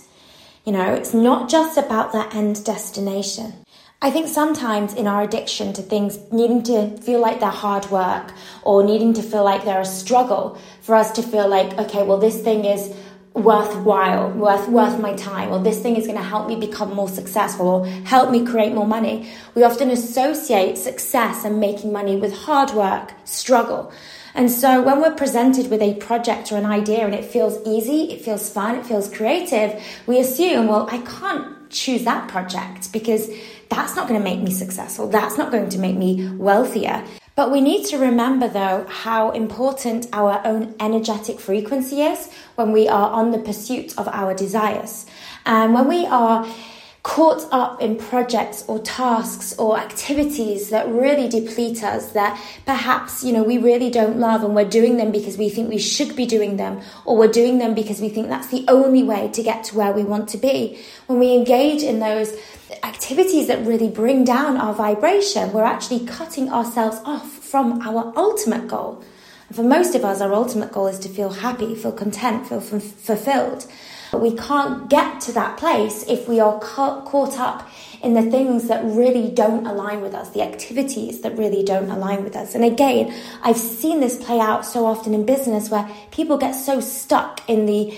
You 0.66 0.74
know, 0.74 0.94
it's 0.94 1.14
not 1.14 1.50
just 1.50 1.78
about 1.78 2.12
that 2.12 2.36
end 2.36 2.64
destination. 2.64 3.66
I 4.04 4.10
think 4.10 4.28
sometimes 4.28 4.94
in 4.94 5.08
our 5.08 5.22
addiction 5.22 5.74
to 5.74 5.82
things 5.82 6.20
needing 6.32 6.64
to 6.64 6.98
feel 6.98 7.20
like 7.20 7.40
they're 7.40 7.50
hard 7.50 7.90
work 7.92 8.34
or 8.64 8.84
needing 8.84 9.14
to 9.14 9.22
feel 9.22 9.44
like 9.44 9.64
they're 9.64 9.82
a 9.82 9.86
struggle, 9.86 10.60
for 10.82 10.96
us 10.96 11.12
to 11.12 11.22
feel 11.22 11.48
like, 11.48 11.78
okay, 11.78 12.04
well, 12.04 12.18
this 12.18 12.42
thing 12.42 12.66
is 12.66 12.94
worthwhile, 13.34 14.30
worth 14.32 14.68
worth 14.68 15.00
my 15.00 15.14
time, 15.14 15.52
or 15.52 15.60
this 15.60 15.80
thing 15.80 15.96
is 15.96 16.06
going 16.06 16.18
to 16.18 16.24
help 16.24 16.48
me 16.48 16.56
become 16.56 16.94
more 16.94 17.08
successful 17.08 17.68
or 17.68 17.86
help 17.86 18.30
me 18.30 18.46
create 18.46 18.74
more 18.74 18.88
money. 18.88 19.30
We 19.56 19.64
often 19.64 19.90
associate 19.90 20.78
success 20.78 21.46
and 21.46 21.60
making 21.60 21.94
money 21.94 22.18
with 22.18 22.34
hard 22.34 22.72
work, 22.72 23.14
struggle. 23.24 23.92
And 24.34 24.50
so 24.50 24.82
when 24.82 25.02
we're 25.02 25.16
presented 25.16 25.70
with 25.70 25.82
a 25.82 25.96
project 25.96 26.52
or 26.52 26.58
an 26.58 26.66
idea 26.66 27.06
and 27.06 27.14
it 27.14 27.26
feels 27.26 27.60
easy, 27.66 28.12
it 28.12 28.22
feels 28.22 28.50
fun, 28.50 28.76
it 28.76 28.86
feels 28.86 29.10
creative, 29.10 29.82
we 30.08 30.20
assume, 30.20 30.68
well, 30.68 30.88
I 30.90 31.00
can't 31.00 31.70
choose 31.70 32.04
that 32.04 32.30
project 32.30 32.92
because 32.94 33.30
that's 33.70 33.96
not 33.96 34.08
going 34.08 34.20
to 34.20 34.24
make 34.24 34.42
me 34.42 34.52
successful. 34.52 35.08
That's 35.08 35.38
not 35.38 35.52
going 35.52 35.70
to 35.70 35.80
make 35.80 35.96
me 35.96 36.30
wealthier. 36.36 37.06
But 37.36 37.52
we 37.52 37.62
need 37.62 37.86
to 37.88 37.98
remember, 37.98 38.48
though, 38.48 38.86
how 38.90 39.32
important 39.32 40.08
our 40.12 40.42
own 40.46 40.76
energetic 40.80 41.40
frequency 41.40 42.02
is 42.02 42.30
when 42.56 42.72
we 42.72 42.88
are 42.88 43.10
on 43.10 43.32
the 43.32 43.40
pursuit 43.40 43.98
of 43.98 44.08
our 44.10 44.34
desires. 44.34 45.06
And 45.46 45.74
when 45.74 45.88
we 45.88 46.06
are 46.06 46.46
caught 47.04 47.48
up 47.52 47.82
in 47.82 47.98
projects 47.98 48.64
or 48.68 48.78
tasks 48.78 49.58
or 49.58 49.78
activities 49.80 50.70
that 50.70 50.88
really 50.88 51.28
deplete 51.28 51.84
us 51.84 52.12
that 52.12 52.40
perhaps 52.66 53.24
you 53.24 53.34
know 53.34 53.42
we 53.42 53.58
really 53.58 53.90
don't 53.90 54.18
love 54.18 54.44
and 54.44 54.54
we're 54.54 54.70
doing 54.70 54.98
them 54.98 55.12
because 55.12 55.36
we 55.36 55.50
think 55.50 55.68
we 55.68 55.80
should 55.80 56.16
be 56.16 56.28
doing 56.28 56.58
them 56.58 56.80
or 57.06 57.18
we're 57.18 57.32
doing 57.32 57.58
them 57.58 57.74
because 57.74 58.00
we 58.00 58.08
think 58.08 58.28
that's 58.28 58.50
the 58.50 58.64
only 58.68 59.02
way 59.02 59.28
to 59.30 59.42
get 59.42 59.64
to 59.64 59.76
where 59.76 59.92
we 59.92 60.04
want 60.04 60.30
to 60.30 60.38
be. 60.38 60.80
When 61.08 61.18
we 61.18 61.34
engage 61.34 61.82
in 61.82 62.00
those 62.00 62.38
activities 62.84 63.48
that 63.48 63.66
really 63.66 63.90
bring 63.90 64.24
down 64.24 64.58
our 64.58 64.74
vibration 64.74 65.52
we're 65.54 65.64
actually 65.64 66.06
cutting 66.06 66.52
ourselves 66.52 66.98
off 67.04 67.32
from 67.32 67.82
our 67.82 68.14
ultimate 68.16 68.68
goal. 68.68 69.04
And 69.48 69.56
for 69.56 69.64
most 69.64 69.96
of 69.96 70.06
us 70.06 70.22
our 70.22 70.34
ultimate 70.34 70.72
goal 70.72 70.86
is 70.86 71.00
to 71.00 71.10
feel 71.10 71.32
happy 71.32 71.74
feel 71.74 71.92
content 71.92 72.48
feel 72.48 72.60
f- 72.60 72.84
fulfilled 72.84 73.66
We 74.14 74.36
can't 74.36 74.90
get 74.90 75.22
to 75.22 75.32
that 75.34 75.58
place 75.58 76.04
if 76.08 76.28
we 76.28 76.40
are 76.40 76.60
ca- 76.60 77.02
caught 77.02 77.40
up 77.40 77.70
in 78.04 78.14
the 78.14 78.24
things 78.24 78.68
that 78.68 78.84
really 78.84 79.30
don't 79.30 79.66
align 79.66 80.02
with 80.02 80.14
us, 80.14 80.30
the 80.32 80.42
activities 80.42 81.22
that 81.22 81.38
really 81.38 81.64
don't 81.64 81.90
align 81.90 82.24
with 82.24 82.36
us. 82.36 82.56
And 82.56 82.64
again, 82.64 83.14
I've 83.44 83.58
seen 83.58 84.00
this 84.00 84.24
play 84.24 84.40
out 84.40 84.66
so 84.66 84.86
often 84.86 85.14
in 85.14 85.26
business 85.26 85.70
where 85.70 85.90
people 86.12 86.38
get 86.38 86.54
so 86.54 86.80
stuck 86.80 87.48
in 87.50 87.66
the 87.68 87.98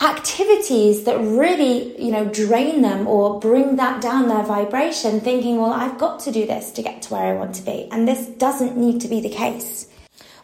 activities 0.00 1.04
that 1.04 1.18
really, 1.18 2.00
you 2.02 2.10
know, 2.10 2.24
drain 2.24 2.82
them 2.82 3.06
or 3.06 3.38
bring 3.38 3.76
that 3.76 4.00
down 4.00 4.28
their 4.28 4.42
vibration, 4.42 5.20
thinking, 5.20 5.58
well, 5.58 5.72
I've 5.72 5.98
got 5.98 6.20
to 6.20 6.32
do 6.32 6.46
this 6.46 6.72
to 6.72 6.82
get 6.82 7.02
to 7.02 7.14
where 7.14 7.34
I 7.34 7.34
want 7.34 7.54
to 7.56 7.62
be. 7.62 7.88
And 7.92 8.06
this 8.06 8.26
doesn't 8.26 8.76
need 8.76 9.00
to 9.02 9.08
be 9.08 9.20
the 9.20 9.30
case. 9.30 9.86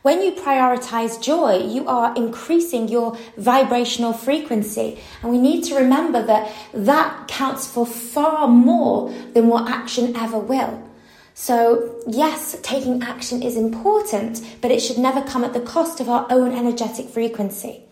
When 0.03 0.23
you 0.23 0.33
prioritize 0.33 1.21
joy, 1.21 1.59
you 1.67 1.87
are 1.89 2.15
increasing 2.15 2.89
your 2.89 3.17
vibrational 3.37 4.13
frequency. 4.13 4.99
And 5.23 5.33
we 5.33 5.39
need 5.39 5.65
to 5.65 5.75
remember 5.75 6.23
that 6.23 6.53
that 6.73 7.27
counts 7.27 7.67
for 7.67 7.85
far 7.85 8.47
more 8.47 9.13
than 9.35 9.49
what 9.49 9.69
action 9.69 10.15
ever 10.15 10.39
will. 10.39 10.83
So, 11.35 12.01
yes, 12.07 12.57
taking 12.63 13.03
action 13.03 13.43
is 13.43 13.57
important, 13.57 14.43
but 14.61 14.71
it 14.71 14.81
should 14.81 14.99
never 14.99 15.23
come 15.23 15.45
at 15.45 15.53
the 15.53 15.61
cost 15.61 16.01
of 16.01 16.09
our 16.09 16.27
own 16.31 16.53
energetic 16.53 17.09
frequency. 17.09 17.83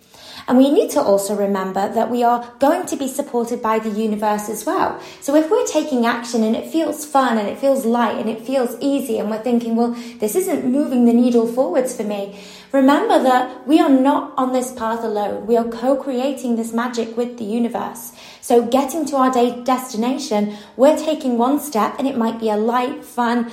And 0.49 0.59
we 0.59 0.71
need 0.71 0.91
to 0.91 1.01
also 1.01 1.35
remember 1.35 1.93
that 1.93 2.09
we 2.09 2.23
are 2.23 2.53
going 2.61 2.87
to 2.87 2.97
be 2.97 3.09
supported 3.09 3.61
by 3.61 3.81
the 3.81 3.91
universe 3.91 4.49
as 4.49 4.65
well. 4.65 5.01
So 5.21 5.35
if 5.35 5.51
we're 5.51 5.67
taking 5.67 6.07
action 6.07 6.45
and 6.45 6.55
it 6.55 6.71
feels 6.71 7.05
fun 7.05 7.37
and 7.37 7.49
it 7.49 7.59
feels 7.59 7.85
light 7.85 8.17
and 8.17 8.31
it 8.31 8.43
feels 8.43 8.77
easy 8.81 9.19
and 9.19 9.29
we're 9.29 9.43
thinking, 9.43 9.75
well, 9.75 9.97
this 10.21 10.37
isn't 10.37 10.65
moving 10.65 11.05
the 11.05 11.13
needle 11.13 11.49
forwards 11.49 11.97
for 11.97 12.05
me, 12.05 12.39
remember 12.71 13.21
that 13.21 13.67
we 13.67 13.81
are 13.81 13.91
not 13.91 14.35
on 14.37 14.53
this 14.53 14.71
path 14.73 15.03
alone. 15.03 15.47
We 15.47 15.57
are 15.57 15.65
co-creating 15.65 16.55
this 16.55 16.73
magic 16.73 17.17
with 17.17 17.39
the 17.39 17.45
universe. 17.45 18.13
So 18.41 18.65
getting 18.65 19.05
to 19.07 19.17
our 19.17 19.33
day 19.33 19.65
destination, 19.65 20.57
we're 20.77 20.97
taking 20.97 21.39
one 21.39 21.59
step 21.59 21.97
and 21.99 22.07
it 22.07 22.17
might 22.17 22.39
be 22.39 22.51
a 22.51 22.57
light, 22.57 23.05
fun, 23.05 23.51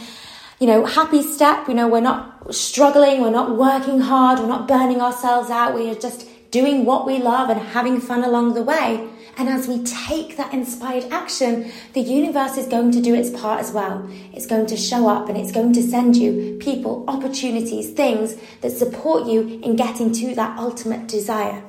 you 0.60 0.68
know, 0.68 0.86
happy 0.86 1.24
step. 1.24 1.68
You 1.68 1.74
know, 1.74 1.88
we're 1.88 2.02
not 2.02 2.54
struggling, 2.54 3.22
we're 3.22 3.32
not 3.32 3.58
working 3.58 4.02
hard, 4.02 4.38
we're 4.38 4.48
not 4.48 4.68
burning 4.68 5.02
ourselves 5.02 5.50
out. 5.50 5.74
We 5.74 5.90
are 5.90 5.96
just 5.96 6.28
doing 6.54 6.86
what 6.86 7.08
we 7.08 7.18
love 7.18 7.50
and 7.50 7.60
having 7.60 8.00
fun 8.00 8.24
along 8.24 8.54
the 8.54 8.62
way. 8.62 9.10
And 9.38 9.50
as 9.50 9.68
we 9.68 9.84
take 9.84 10.38
that 10.38 10.54
inspired 10.54 11.06
action, 11.12 11.72
the 11.94 12.00
universe 12.00 12.58
is 12.58 12.68
going 12.68 12.92
to 12.92 13.02
do 13.02 13.16
its 13.16 13.32
part 13.32 13.60
as 13.60 13.72
well. 13.72 14.08
It's 14.32 14.46
going 14.46 14.68
to 14.68 14.78
show 14.78 15.10
up 15.10 15.28
and 15.30 15.36
it's 15.36 15.52
going 15.52 15.74
to 15.74 15.82
send 15.82 16.16
you 16.16 16.60
people, 16.62 17.06
opportunities, 17.08 17.90
things 17.94 18.36
that 18.62 18.72
support 18.72 19.26
you 19.26 19.60
in 19.64 19.76
getting 19.76 20.12
to 20.14 20.36
that 20.36 20.60
ultimate 20.60 21.08
desire. 21.08 21.64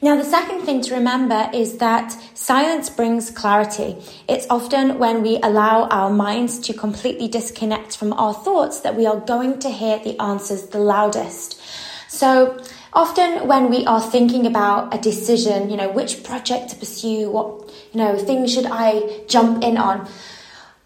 Now, 0.00 0.14
the 0.14 0.24
second 0.24 0.60
thing 0.60 0.80
to 0.82 0.94
remember 0.94 1.50
is 1.52 1.78
that 1.78 2.12
silence 2.34 2.88
brings 2.90 3.32
clarity. 3.32 3.96
It's 4.28 4.46
often 4.48 5.00
when 5.00 5.22
we 5.22 5.40
allow 5.42 5.88
our 5.88 6.10
minds 6.10 6.60
to 6.60 6.72
completely 6.72 7.26
disconnect 7.26 7.96
from 7.96 8.12
our 8.12 8.32
thoughts 8.32 8.78
that 8.80 8.94
we 8.94 9.06
are 9.06 9.18
going 9.18 9.58
to 9.58 9.70
hear 9.70 9.98
the 9.98 10.16
answers 10.20 10.68
the 10.68 10.78
loudest. 10.78 11.60
So, 12.06 12.62
Often 12.94 13.48
when 13.48 13.70
we 13.70 13.84
are 13.86 14.00
thinking 14.00 14.46
about 14.46 14.94
a 14.94 14.98
decision, 14.98 15.68
you 15.68 15.76
know, 15.76 15.90
which 15.90 16.22
project 16.22 16.70
to 16.70 16.76
pursue, 16.76 17.28
what, 17.28 17.68
you 17.92 17.98
know, 17.98 18.16
things 18.16 18.54
should 18.54 18.66
I 18.66 19.24
jump 19.26 19.64
in 19.64 19.76
on, 19.76 20.08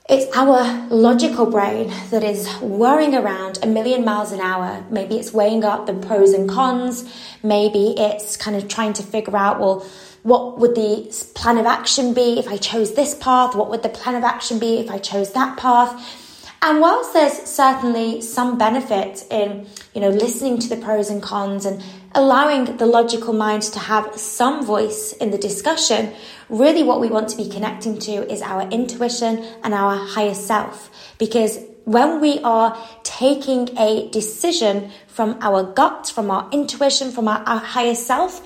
it's 0.08 0.34
our 0.34 0.88
logical 0.88 1.44
brain 1.44 1.92
that 2.08 2.24
is 2.24 2.48
whirring 2.62 3.14
around 3.14 3.58
a 3.62 3.66
million 3.66 4.06
miles 4.06 4.32
an 4.32 4.40
hour. 4.40 4.82
Maybe 4.90 5.18
it's 5.18 5.34
weighing 5.34 5.64
up 5.64 5.84
the 5.84 5.92
pros 5.92 6.32
and 6.32 6.48
cons. 6.48 7.04
Maybe 7.42 7.94
it's 7.98 8.38
kind 8.38 8.56
of 8.56 8.68
trying 8.68 8.94
to 8.94 9.02
figure 9.02 9.36
out, 9.36 9.60
well, 9.60 9.86
what 10.22 10.58
would 10.58 10.74
the 10.74 11.14
plan 11.34 11.58
of 11.58 11.66
action 11.66 12.14
be 12.14 12.38
if 12.38 12.48
I 12.48 12.56
chose 12.56 12.94
this 12.94 13.14
path? 13.16 13.54
What 13.54 13.68
would 13.68 13.82
the 13.82 13.90
plan 13.90 14.14
of 14.14 14.24
action 14.24 14.58
be 14.58 14.78
if 14.78 14.90
I 14.90 14.96
chose 14.96 15.34
that 15.34 15.58
path? 15.58 16.24
And 16.60 16.80
whilst 16.80 17.12
there's 17.12 17.34
certainly 17.34 18.20
some 18.20 18.58
benefit 18.58 19.24
in, 19.30 19.68
you 19.94 20.00
know, 20.00 20.08
listening 20.08 20.58
to 20.58 20.68
the 20.68 20.76
pros 20.76 21.08
and 21.08 21.22
cons 21.22 21.64
and 21.64 21.82
allowing 22.14 22.76
the 22.76 22.86
logical 22.86 23.32
mind 23.32 23.62
to 23.62 23.78
have 23.78 24.14
some 24.18 24.64
voice 24.64 25.12
in 25.12 25.30
the 25.30 25.38
discussion, 25.38 26.12
really 26.48 26.82
what 26.82 27.00
we 27.00 27.08
want 27.08 27.28
to 27.28 27.36
be 27.36 27.48
connecting 27.48 27.98
to 27.98 28.30
is 28.32 28.42
our 28.42 28.62
intuition 28.70 29.44
and 29.62 29.74
our 29.74 29.96
higher 29.96 30.34
self. 30.34 30.90
Because 31.18 31.58
when 31.84 32.20
we 32.20 32.38
are 32.40 32.76
taking 33.02 33.76
a 33.78 34.08
decision 34.10 34.90
from 35.06 35.38
our 35.40 35.62
gut, 35.62 36.10
from 36.14 36.30
our 36.30 36.48
intuition, 36.52 37.10
from 37.10 37.28
our, 37.28 37.38
our 37.46 37.60
higher 37.60 37.94
self, 37.94 38.42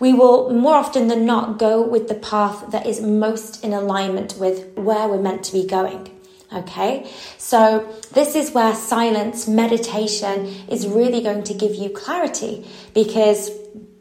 we 0.00 0.12
will 0.12 0.52
more 0.52 0.74
often 0.74 1.08
than 1.08 1.24
not 1.24 1.58
go 1.58 1.82
with 1.82 2.08
the 2.08 2.14
path 2.14 2.70
that 2.70 2.86
is 2.86 3.00
most 3.00 3.64
in 3.64 3.72
alignment 3.72 4.36
with 4.38 4.76
where 4.76 5.08
we're 5.08 5.20
meant 5.20 5.44
to 5.44 5.52
be 5.52 5.66
going. 5.66 6.13
Okay, 6.54 7.10
so 7.36 7.92
this 8.12 8.36
is 8.36 8.52
where 8.52 8.74
silence, 8.76 9.48
meditation 9.48 10.46
is 10.68 10.86
really 10.86 11.20
going 11.20 11.42
to 11.44 11.54
give 11.54 11.74
you 11.74 11.90
clarity 11.90 12.64
because 12.94 13.50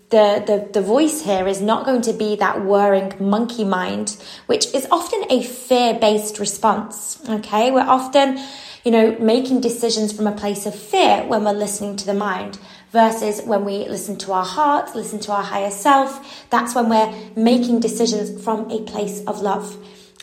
the, 0.09 0.43
the, 0.45 0.69
the 0.73 0.81
voice 0.85 1.23
here 1.23 1.47
is 1.47 1.59
not 1.59 1.83
going 1.83 2.03
to 2.03 2.13
be 2.13 2.35
that 2.35 2.63
whirring 2.63 3.13
monkey 3.19 3.63
mind, 3.63 4.15
which 4.45 4.71
is 4.75 4.87
often 4.91 5.23
a 5.31 5.41
fear 5.41 5.97
based 5.97 6.37
response. 6.37 7.19
Okay, 7.27 7.71
we're 7.71 7.81
often, 7.81 8.37
you 8.83 8.91
know, 8.91 9.17
making 9.17 9.61
decisions 9.61 10.13
from 10.13 10.27
a 10.27 10.31
place 10.31 10.67
of 10.67 10.75
fear 10.75 11.25
when 11.25 11.43
we're 11.43 11.53
listening 11.53 11.95
to 11.95 12.05
the 12.05 12.13
mind 12.13 12.59
versus 12.91 13.41
when 13.41 13.65
we 13.65 13.89
listen 13.89 14.15
to 14.19 14.31
our 14.31 14.45
heart, 14.45 14.95
listen 14.95 15.19
to 15.21 15.31
our 15.31 15.41
higher 15.41 15.71
self. 15.71 16.47
That's 16.51 16.75
when 16.75 16.89
we're 16.89 17.11
making 17.35 17.79
decisions 17.79 18.43
from 18.43 18.69
a 18.69 18.83
place 18.83 19.23
of 19.25 19.41
love. 19.41 19.75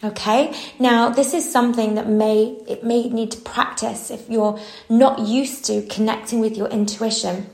Okay. 0.03 0.55
Now, 0.79 1.11
this 1.11 1.35
is 1.35 1.51
something 1.51 1.95
that 1.97 2.09
may, 2.09 2.57
it 2.67 2.83
may 2.83 3.09
need 3.11 3.33
to 3.33 3.41
practice 3.41 4.11
if 4.11 4.31
you're 4.31 4.59
not 4.89 5.19
used 5.19 5.67
to 5.67 5.83
connecting 5.83 6.41
with 6.41 6.57
your 6.57 6.69
intuition. 6.69 7.47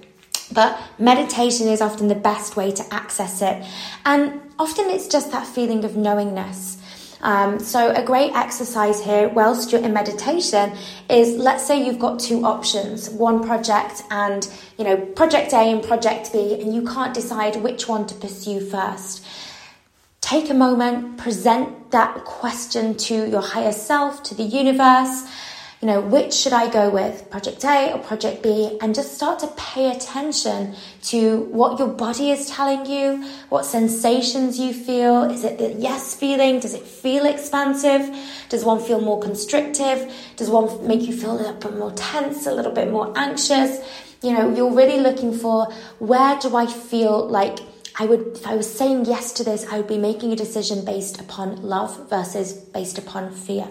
But 0.52 0.78
meditation 0.96 1.66
is 1.66 1.80
often 1.80 2.06
the 2.06 2.14
best 2.14 2.56
way 2.56 2.70
to 2.70 2.94
access 2.94 3.42
it. 3.42 3.64
And 4.04 4.40
often 4.60 4.90
it's 4.90 5.08
just 5.08 5.32
that 5.32 5.44
feeling 5.44 5.84
of 5.84 5.96
knowingness. 5.96 6.78
Um, 7.20 7.58
so 7.58 7.90
a 7.90 8.04
great 8.04 8.32
exercise 8.32 9.02
here 9.02 9.28
whilst 9.28 9.72
you're 9.72 9.82
in 9.82 9.92
meditation 9.92 10.72
is 11.10 11.36
let's 11.36 11.66
say 11.66 11.84
you've 11.84 11.98
got 11.98 12.20
two 12.20 12.44
options, 12.44 13.10
one 13.10 13.44
project 13.44 14.04
and, 14.10 14.48
you 14.78 14.84
know, 14.84 14.96
project 14.96 15.52
A 15.52 15.72
and 15.72 15.82
project 15.82 16.32
B, 16.32 16.60
and 16.60 16.72
you 16.72 16.84
can't 16.84 17.12
decide 17.12 17.56
which 17.56 17.88
one 17.88 18.06
to 18.06 18.14
pursue 18.14 18.60
first 18.60 19.26
take 20.26 20.50
a 20.50 20.54
moment, 20.54 21.16
present 21.18 21.92
that 21.92 22.24
question 22.24 22.96
to 22.96 23.30
your 23.30 23.40
higher 23.40 23.70
self, 23.70 24.24
to 24.24 24.34
the 24.34 24.42
universe. 24.42 25.22
You 25.80 25.86
know, 25.86 26.00
which 26.00 26.34
should 26.34 26.54
I 26.54 26.68
go 26.68 26.90
with, 26.90 27.30
project 27.30 27.64
A 27.64 27.92
or 27.92 27.98
project 27.98 28.42
B? 28.42 28.76
And 28.80 28.92
just 28.92 29.14
start 29.14 29.38
to 29.40 29.46
pay 29.56 29.92
attention 29.92 30.74
to 31.02 31.42
what 31.58 31.78
your 31.78 31.86
body 31.86 32.32
is 32.32 32.50
telling 32.50 32.86
you, 32.86 33.24
what 33.50 33.66
sensations 33.66 34.58
you 34.58 34.72
feel. 34.72 35.24
Is 35.24 35.44
it 35.44 35.58
the 35.58 35.74
yes 35.74 36.14
feeling? 36.14 36.58
Does 36.58 36.74
it 36.74 36.82
feel 36.82 37.24
expansive? 37.24 38.02
Does 38.48 38.64
one 38.64 38.80
feel 38.80 39.00
more 39.00 39.20
constrictive? 39.20 40.12
Does 40.34 40.50
one 40.50 40.88
make 40.88 41.02
you 41.02 41.16
feel 41.16 41.34
a 41.34 41.38
little 41.38 41.54
bit 41.54 41.78
more 41.78 41.92
tense, 41.92 42.46
a 42.46 42.52
little 42.52 42.72
bit 42.72 42.90
more 42.90 43.12
anxious? 43.16 43.78
You 44.22 44.32
know, 44.32 44.52
you're 44.56 44.72
really 44.72 44.98
looking 44.98 45.32
for 45.32 45.70
where 46.00 46.36
do 46.40 46.56
I 46.56 46.66
feel 46.66 47.28
like 47.28 47.58
I 47.98 48.04
would, 48.04 48.36
if 48.36 48.46
I 48.46 48.56
was 48.56 48.70
saying 48.70 49.06
yes 49.06 49.32
to 49.34 49.44
this, 49.44 49.66
I 49.70 49.78
would 49.78 49.86
be 49.86 49.96
making 49.96 50.32
a 50.32 50.36
decision 50.36 50.84
based 50.84 51.18
upon 51.18 51.62
love 51.62 52.10
versus 52.10 52.52
based 52.52 52.98
upon 52.98 53.32
fear. 53.32 53.70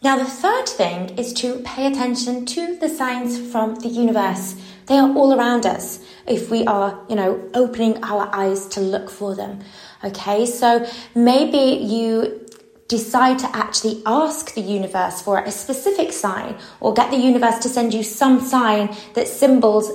Now, 0.00 0.16
the 0.16 0.24
third 0.24 0.68
thing 0.68 1.18
is 1.18 1.32
to 1.34 1.60
pay 1.64 1.86
attention 1.86 2.46
to 2.46 2.76
the 2.76 2.88
signs 2.88 3.40
from 3.50 3.74
the 3.76 3.88
universe. 3.88 4.54
They 4.86 4.98
are 4.98 5.10
all 5.16 5.32
around 5.32 5.66
us 5.66 5.98
if 6.28 6.50
we 6.50 6.64
are, 6.66 7.04
you 7.08 7.16
know, 7.16 7.42
opening 7.54 8.04
our 8.04 8.28
eyes 8.32 8.68
to 8.68 8.80
look 8.80 9.10
for 9.10 9.34
them. 9.34 9.60
Okay, 10.04 10.46
so 10.46 10.86
maybe 11.14 11.82
you 11.84 12.46
decide 12.86 13.38
to 13.40 13.56
actually 13.56 14.02
ask 14.06 14.54
the 14.54 14.60
universe 14.60 15.22
for 15.22 15.38
a 15.38 15.50
specific 15.50 16.12
sign 16.12 16.54
or 16.80 16.92
get 16.92 17.10
the 17.10 17.16
universe 17.16 17.58
to 17.60 17.68
send 17.68 17.94
you 17.94 18.02
some 18.02 18.40
sign 18.40 18.94
that 19.14 19.26
symbols 19.26 19.90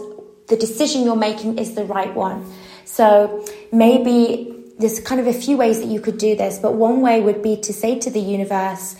the 0.47 0.57
decision 0.57 1.03
you're 1.03 1.15
making 1.15 1.59
is 1.59 1.75
the 1.75 1.85
right 1.85 2.13
one. 2.13 2.51
So 2.89 3.45
maybe 3.71 4.51
there's 4.79 4.99
kind 4.99 5.21
of 5.21 5.27
a 5.27 5.33
few 5.33 5.57
ways 5.57 5.79
that 5.79 5.87
you 5.87 6.01
could 6.01 6.17
do 6.17 6.35
this, 6.35 6.57
but 6.57 6.73
one 6.73 7.01
way 7.01 7.21
would 7.21 7.43
be 7.43 7.55
to 7.57 7.71
say 7.71 7.99
to 7.99 8.09
the 8.09 8.19
universe, 8.19 8.95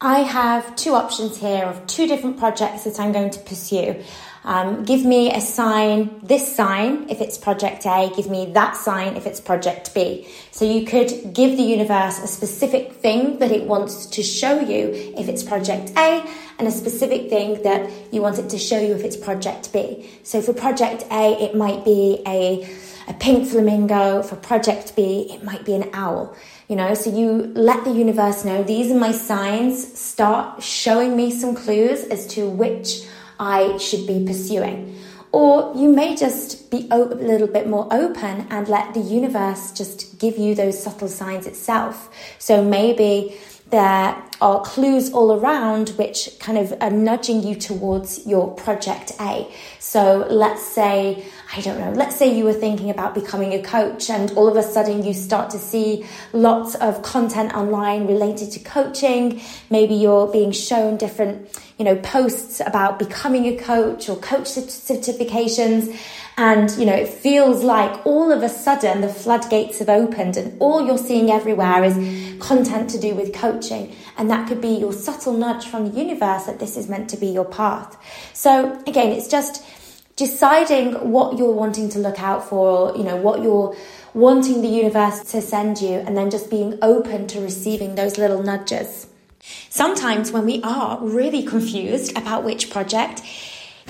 I 0.00 0.20
have 0.20 0.76
two 0.76 0.94
options 0.94 1.38
here 1.38 1.64
of 1.64 1.84
two 1.86 2.06
different 2.06 2.38
projects 2.38 2.84
that 2.84 3.00
I'm 3.00 3.12
going 3.12 3.30
to 3.30 3.40
pursue. 3.40 4.02
Um, 4.44 4.84
give 4.84 5.04
me 5.04 5.32
a 5.32 5.40
sign, 5.40 6.20
this 6.22 6.54
sign 6.54 7.08
if 7.10 7.20
it's 7.20 7.36
project 7.36 7.86
A, 7.86 8.12
give 8.14 8.30
me 8.30 8.52
that 8.52 8.76
sign 8.76 9.16
if 9.16 9.26
it's 9.26 9.40
project 9.40 9.94
B. 9.94 10.28
So 10.52 10.64
you 10.64 10.86
could 10.86 11.34
give 11.34 11.56
the 11.56 11.62
universe 11.62 12.20
a 12.20 12.28
specific 12.28 12.92
thing 12.92 13.38
that 13.40 13.50
it 13.50 13.64
wants 13.64 14.06
to 14.06 14.22
show 14.22 14.60
you 14.60 15.12
if 15.18 15.28
it's 15.28 15.42
project 15.42 15.92
A, 15.96 16.24
and 16.58 16.68
a 16.68 16.70
specific 16.70 17.30
thing 17.30 17.62
that 17.62 17.90
you 18.12 18.22
want 18.22 18.38
it 18.38 18.48
to 18.50 18.58
show 18.58 18.78
you 18.78 18.94
if 18.94 19.02
it's 19.02 19.16
project 19.16 19.72
B. 19.72 20.08
So 20.22 20.40
for 20.40 20.52
project 20.52 21.04
A, 21.10 21.32
it 21.42 21.56
might 21.56 21.84
be 21.84 22.22
a 22.26 22.68
a 23.08 23.14
pink 23.14 23.48
flamingo. 23.48 24.22
For 24.22 24.36
project 24.36 24.96
B, 24.96 25.28
it 25.30 25.42
might 25.42 25.64
be 25.64 25.74
an 25.74 25.90
owl. 25.92 26.34
You 26.68 26.76
know, 26.76 26.94
so 26.94 27.14
you 27.14 27.52
let 27.54 27.84
the 27.84 27.92
universe 27.92 28.44
know 28.44 28.62
these 28.62 28.90
are 28.90 28.98
my 28.98 29.12
signs. 29.12 29.98
Start 29.98 30.62
showing 30.62 31.16
me 31.16 31.30
some 31.30 31.54
clues 31.54 32.04
as 32.04 32.26
to 32.28 32.48
which 32.48 33.06
I 33.38 33.76
should 33.78 34.06
be 34.06 34.24
pursuing. 34.26 34.96
Or 35.32 35.72
you 35.74 35.88
may 35.88 36.14
just 36.14 36.70
be 36.70 36.86
a 36.92 36.98
little 36.98 37.48
bit 37.48 37.68
more 37.68 37.88
open 37.90 38.46
and 38.50 38.68
let 38.68 38.94
the 38.94 39.00
universe 39.00 39.72
just 39.72 40.20
give 40.20 40.38
you 40.38 40.54
those 40.54 40.80
subtle 40.80 41.08
signs 41.08 41.46
itself. 41.48 42.08
So 42.38 42.62
maybe 42.62 43.36
there 43.70 44.16
are 44.40 44.62
clues 44.62 45.12
all 45.12 45.32
around 45.32 45.88
which 45.90 46.28
kind 46.38 46.56
of 46.56 46.72
are 46.80 46.90
nudging 46.90 47.42
you 47.42 47.56
towards 47.56 48.24
your 48.26 48.54
project 48.54 49.10
A. 49.20 49.52
So 49.80 50.24
let's 50.30 50.62
say, 50.62 51.24
I 51.56 51.60
don't 51.60 51.78
know, 51.78 51.92
let's 51.92 52.16
say 52.16 52.36
you 52.36 52.42
were 52.42 52.52
thinking 52.52 52.90
about 52.90 53.14
becoming 53.14 53.52
a 53.52 53.62
coach 53.62 54.10
and 54.10 54.32
all 54.32 54.48
of 54.48 54.56
a 54.56 54.62
sudden 54.62 55.04
you 55.04 55.14
start 55.14 55.50
to 55.50 55.58
see 55.58 56.04
lots 56.32 56.74
of 56.74 57.02
content 57.02 57.54
online 57.54 58.08
related 58.08 58.50
to 58.52 58.58
coaching. 58.58 59.40
Maybe 59.70 59.94
you're 59.94 60.26
being 60.26 60.50
shown 60.50 60.96
different, 60.96 61.48
you 61.78 61.84
know, 61.84 61.94
posts 61.94 62.60
about 62.60 62.98
becoming 62.98 63.46
a 63.46 63.56
coach 63.56 64.08
or 64.08 64.16
coach 64.16 64.46
certifications. 64.46 65.96
And, 66.36 66.72
you 66.72 66.86
know, 66.86 66.94
it 66.94 67.08
feels 67.08 67.62
like 67.62 68.04
all 68.04 68.32
of 68.32 68.42
a 68.42 68.48
sudden 68.48 69.00
the 69.00 69.08
floodgates 69.08 69.78
have 69.78 69.88
opened 69.88 70.36
and 70.36 70.60
all 70.60 70.84
you're 70.84 70.98
seeing 70.98 71.30
everywhere 71.30 71.84
is 71.84 71.94
content 72.40 72.90
to 72.90 72.98
do 72.98 73.14
with 73.14 73.32
coaching. 73.32 73.94
And 74.18 74.28
that 74.28 74.48
could 74.48 74.60
be 74.60 74.70
your 74.70 74.92
subtle 74.92 75.34
nudge 75.34 75.66
from 75.66 75.92
the 75.92 75.96
universe 75.96 76.46
that 76.46 76.58
this 76.58 76.76
is 76.76 76.88
meant 76.88 77.10
to 77.10 77.16
be 77.16 77.28
your 77.28 77.44
path. 77.44 77.96
So 78.32 78.82
again, 78.88 79.12
it's 79.12 79.28
just 79.28 79.64
deciding 80.16 81.10
what 81.10 81.38
you're 81.38 81.52
wanting 81.52 81.88
to 81.90 81.98
look 81.98 82.20
out 82.20 82.48
for, 82.48 82.90
or 82.92 82.96
you 82.96 83.04
know, 83.04 83.16
what 83.16 83.42
you're 83.42 83.76
wanting 84.14 84.62
the 84.62 84.68
universe 84.68 85.20
to 85.32 85.40
send 85.40 85.80
you, 85.80 85.94
and 85.98 86.16
then 86.16 86.30
just 86.30 86.50
being 86.50 86.78
open 86.82 87.26
to 87.28 87.40
receiving 87.40 87.94
those 87.94 88.18
little 88.18 88.42
nudges. 88.42 89.08
Sometimes 89.68 90.32
when 90.32 90.46
we 90.46 90.62
are 90.62 90.98
really 91.02 91.42
confused 91.42 92.16
about 92.16 92.44
which 92.44 92.70
project, 92.70 93.22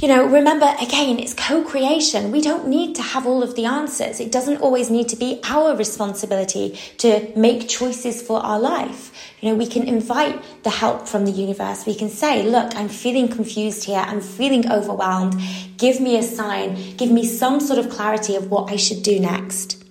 you 0.00 0.08
know, 0.08 0.26
remember 0.26 0.66
again, 0.80 1.18
it's 1.18 1.34
co 1.34 1.62
creation. 1.62 2.32
We 2.32 2.40
don't 2.40 2.66
need 2.66 2.96
to 2.96 3.02
have 3.02 3.26
all 3.26 3.42
of 3.42 3.54
the 3.54 3.64
answers. 3.64 4.18
It 4.20 4.32
doesn't 4.32 4.58
always 4.58 4.90
need 4.90 5.08
to 5.10 5.16
be 5.16 5.40
our 5.44 5.76
responsibility 5.76 6.78
to 6.98 7.30
make 7.36 7.68
choices 7.68 8.20
for 8.20 8.40
our 8.40 8.58
life. 8.58 9.12
You 9.40 9.50
know, 9.50 9.54
we 9.54 9.66
can 9.66 9.86
invite 9.86 10.42
the 10.64 10.70
help 10.70 11.06
from 11.06 11.26
the 11.26 11.30
universe. 11.30 11.86
We 11.86 11.94
can 11.94 12.08
say, 12.08 12.42
look, 12.42 12.74
I'm 12.74 12.88
feeling 12.88 13.28
confused 13.28 13.84
here. 13.84 14.04
I'm 14.04 14.20
feeling 14.20 14.70
overwhelmed. 14.70 15.40
Give 15.78 16.00
me 16.00 16.18
a 16.18 16.22
sign. 16.22 16.96
Give 16.96 17.10
me 17.10 17.24
some 17.24 17.60
sort 17.60 17.78
of 17.78 17.88
clarity 17.88 18.34
of 18.34 18.50
what 18.50 18.72
I 18.72 18.76
should 18.76 19.02
do 19.02 19.20
next. 19.20 19.84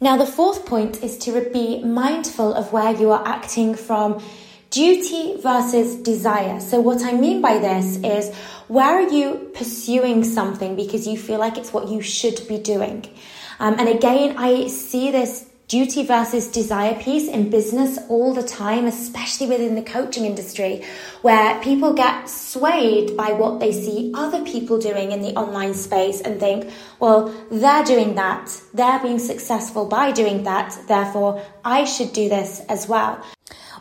Now, 0.00 0.16
the 0.16 0.26
fourth 0.26 0.66
point 0.66 1.02
is 1.02 1.18
to 1.18 1.50
be 1.50 1.82
mindful 1.82 2.54
of 2.54 2.72
where 2.72 2.94
you 2.94 3.10
are 3.10 3.26
acting 3.26 3.74
from 3.74 4.22
duty 4.74 5.36
versus 5.40 5.94
desire. 5.94 6.58
So, 6.58 6.80
what 6.80 7.04
I 7.04 7.12
mean 7.12 7.40
by 7.40 7.58
this 7.58 7.96
is 7.98 8.34
where 8.66 8.98
are 8.98 9.08
you 9.08 9.52
pursuing 9.54 10.24
something 10.24 10.74
because 10.74 11.06
you 11.06 11.16
feel 11.16 11.38
like 11.38 11.56
it's 11.56 11.72
what 11.72 11.88
you 11.88 12.00
should 12.02 12.40
be 12.48 12.58
doing? 12.58 13.06
Um, 13.60 13.76
and 13.78 13.88
again, 13.88 14.36
I 14.36 14.66
see 14.66 15.12
this 15.12 15.48
duty 15.68 16.04
versus 16.04 16.48
desire 16.48 17.00
piece 17.00 17.28
in 17.28 17.50
business 17.50 17.98
all 18.08 18.34
the 18.34 18.42
time, 18.42 18.86
especially 18.86 19.46
within 19.46 19.76
the 19.76 19.82
coaching 19.82 20.24
industry, 20.24 20.82
where 21.22 21.62
people 21.62 21.94
get 21.94 22.28
swayed 22.28 23.16
by 23.16 23.32
what 23.32 23.60
they 23.60 23.70
see 23.70 24.12
other 24.14 24.44
people 24.44 24.78
doing 24.78 25.12
in 25.12 25.22
the 25.22 25.34
online 25.36 25.72
space 25.72 26.20
and 26.20 26.40
think, 26.40 26.68
well, 26.98 27.32
they're 27.48 27.84
doing 27.84 28.16
that, 28.16 28.60
they're 28.74 29.00
being 29.00 29.20
successful 29.20 29.86
by 29.86 30.10
doing 30.10 30.42
that, 30.42 30.76
therefore 30.88 31.40
I 31.64 31.84
should 31.84 32.12
do 32.12 32.28
this 32.28 32.60
as 32.68 32.88
well. 32.88 33.24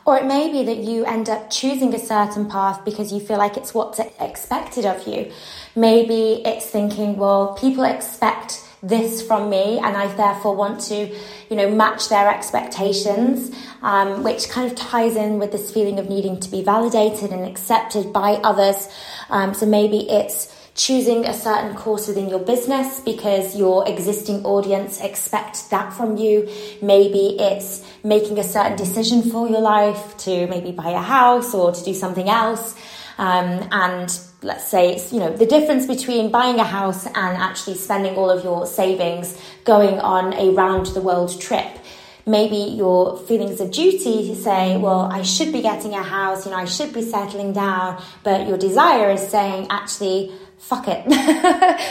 Or 0.05 0.17
it 0.17 0.25
may 0.25 0.51
be 0.51 0.63
that 0.65 0.77
you 0.77 1.05
end 1.05 1.29
up 1.29 1.49
choosing 1.49 1.93
a 1.93 1.99
certain 1.99 2.49
path 2.49 2.83
because 2.83 3.13
you 3.13 3.19
feel 3.19 3.37
like 3.37 3.55
it's 3.55 3.73
what's 3.73 3.99
expected 3.99 4.85
of 4.85 5.07
you. 5.07 5.31
Maybe 5.75 6.41
it's 6.45 6.65
thinking, 6.65 7.15
well, 7.15 7.53
people 7.53 7.83
expect 7.85 8.61
this 8.83 9.25
from 9.25 9.49
me 9.49 9.79
and 9.79 9.95
I 9.95 10.13
therefore 10.13 10.55
want 10.55 10.81
to, 10.81 11.07
you 11.49 11.55
know, 11.55 11.71
match 11.71 12.09
their 12.09 12.29
expectations, 12.29 13.55
um, 13.81 14.23
which 14.23 14.49
kind 14.49 14.69
of 14.69 14.77
ties 14.77 15.15
in 15.15 15.39
with 15.39 15.53
this 15.53 15.71
feeling 15.71 15.99
of 15.99 16.09
needing 16.09 16.37
to 16.41 16.51
be 16.51 16.61
validated 16.61 17.31
and 17.31 17.45
accepted 17.45 18.11
by 18.11 18.33
others. 18.43 18.89
Um, 19.29 19.53
so 19.53 19.65
maybe 19.65 20.09
it's 20.09 20.52
choosing 20.75 21.25
a 21.25 21.33
certain 21.33 21.75
course 21.75 22.07
within 22.07 22.29
your 22.29 22.39
business 22.39 22.99
because 23.01 23.55
your 23.55 23.87
existing 23.87 24.43
audience 24.43 24.99
expect 25.01 25.69
that 25.69 25.93
from 25.93 26.17
you. 26.17 26.49
Maybe 26.81 27.37
it's 27.39 27.85
making 28.03 28.39
a 28.39 28.43
certain 28.43 28.75
decision 28.75 29.21
for 29.21 29.47
your 29.47 29.61
life 29.61 30.17
to 30.19 30.47
maybe 30.47 30.71
buy 30.71 30.89
a 30.89 31.01
house 31.01 31.53
or 31.53 31.71
to 31.71 31.83
do 31.83 31.93
something 31.93 32.27
else. 32.27 32.75
Um, 33.19 33.67
and 33.71 34.19
let's 34.41 34.67
say 34.67 34.93
it's 34.93 35.13
you 35.13 35.19
know 35.19 35.35
the 35.35 35.45
difference 35.45 35.85
between 35.85 36.31
buying 36.31 36.59
a 36.59 36.63
house 36.63 37.05
and 37.05 37.15
actually 37.15 37.75
spending 37.75 38.15
all 38.15 38.29
of 38.29 38.43
your 38.43 38.65
savings 38.65 39.39
going 39.63 39.99
on 39.99 40.33
a 40.33 40.49
round 40.51 40.87
the 40.87 41.01
world 41.01 41.39
trip 41.39 41.77
maybe 42.25 42.55
your 42.55 43.17
feelings 43.17 43.61
of 43.61 43.71
duty 43.71 44.33
say 44.35 44.77
well 44.77 45.09
i 45.11 45.21
should 45.21 45.51
be 45.53 45.61
getting 45.61 45.93
a 45.93 46.03
house 46.03 46.45
you 46.45 46.51
know 46.51 46.57
i 46.57 46.65
should 46.65 46.93
be 46.93 47.01
settling 47.01 47.53
down 47.53 48.01
but 48.23 48.47
your 48.47 48.57
desire 48.57 49.11
is 49.11 49.25
saying 49.27 49.67
actually 49.69 50.31
fuck 50.63 50.85
it. 50.87 51.03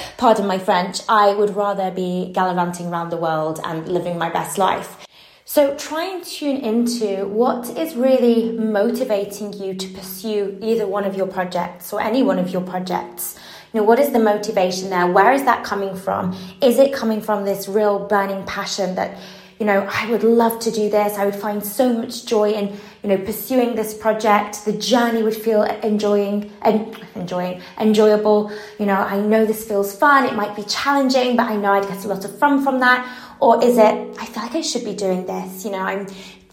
Pardon 0.16 0.46
my 0.46 0.58
French. 0.58 1.00
I 1.08 1.34
would 1.34 1.54
rather 1.54 1.90
be 1.90 2.30
gallivanting 2.32 2.86
around 2.86 3.10
the 3.10 3.16
world 3.16 3.60
and 3.64 3.86
living 3.86 4.16
my 4.18 4.30
best 4.30 4.56
life. 4.56 5.06
So 5.44 5.76
try 5.76 6.04
and 6.04 6.24
tune 6.24 6.56
into 6.56 7.26
what 7.26 7.76
is 7.76 7.94
really 7.94 8.52
motivating 8.52 9.52
you 9.52 9.74
to 9.74 9.88
pursue 9.88 10.58
either 10.62 10.86
one 10.86 11.04
of 11.04 11.14
your 11.14 11.26
projects 11.26 11.92
or 11.92 12.00
any 12.00 12.22
one 12.22 12.38
of 12.38 12.50
your 12.50 12.62
projects. 12.62 13.38
You 13.72 13.80
know, 13.80 13.84
what 13.84 13.98
is 13.98 14.12
the 14.12 14.18
motivation 14.18 14.88
there? 14.88 15.06
Where 15.06 15.32
is 15.32 15.44
that 15.44 15.64
coming 15.64 15.94
from? 15.94 16.34
Is 16.62 16.78
it 16.78 16.94
coming 16.94 17.20
from 17.20 17.44
this 17.44 17.68
real 17.68 18.06
burning 18.06 18.44
passion 18.44 18.94
that 18.94 19.18
you 19.62 19.66
know, 19.66 19.88
I 19.88 20.10
would 20.10 20.24
love 20.24 20.58
to 20.60 20.72
do 20.72 20.90
this. 20.90 21.16
I 21.16 21.24
would 21.24 21.36
find 21.36 21.64
so 21.64 21.92
much 21.92 22.26
joy 22.26 22.50
in, 22.50 22.80
you 23.02 23.08
know, 23.08 23.18
pursuing 23.18 23.74
this 23.74 23.94
project. 23.94 24.64
The 24.64 24.72
journey 24.72 25.22
would 25.22 25.36
feel 25.36 25.62
enjoying 25.62 26.52
and 26.62 26.96
enjoying 27.14 27.60
enjoyable. 27.78 28.52
You 28.78 28.86
know, 28.86 28.94
I 28.94 29.20
know 29.20 29.44
this 29.44 29.66
feels 29.66 29.96
fun. 29.96 30.24
It 30.24 30.34
might 30.34 30.54
be 30.54 30.62
challenging, 30.64 31.36
but 31.36 31.50
I 31.50 31.56
know 31.56 31.72
I'd 31.72 31.88
get 31.88 32.04
a 32.04 32.08
lot 32.08 32.24
of 32.24 32.38
fun 32.38 32.62
from 32.62 32.78
that. 32.80 33.06
Or 33.40 33.62
is 33.62 33.76
it, 33.76 34.16
I 34.20 34.26
feel 34.26 34.42
like 34.44 34.54
I 34.54 34.60
should 34.60 34.84
be 34.84 34.94
doing 34.94 35.26
this. 35.26 35.64
You 35.64 35.72
know, 35.72 35.80
I'm 35.80 36.06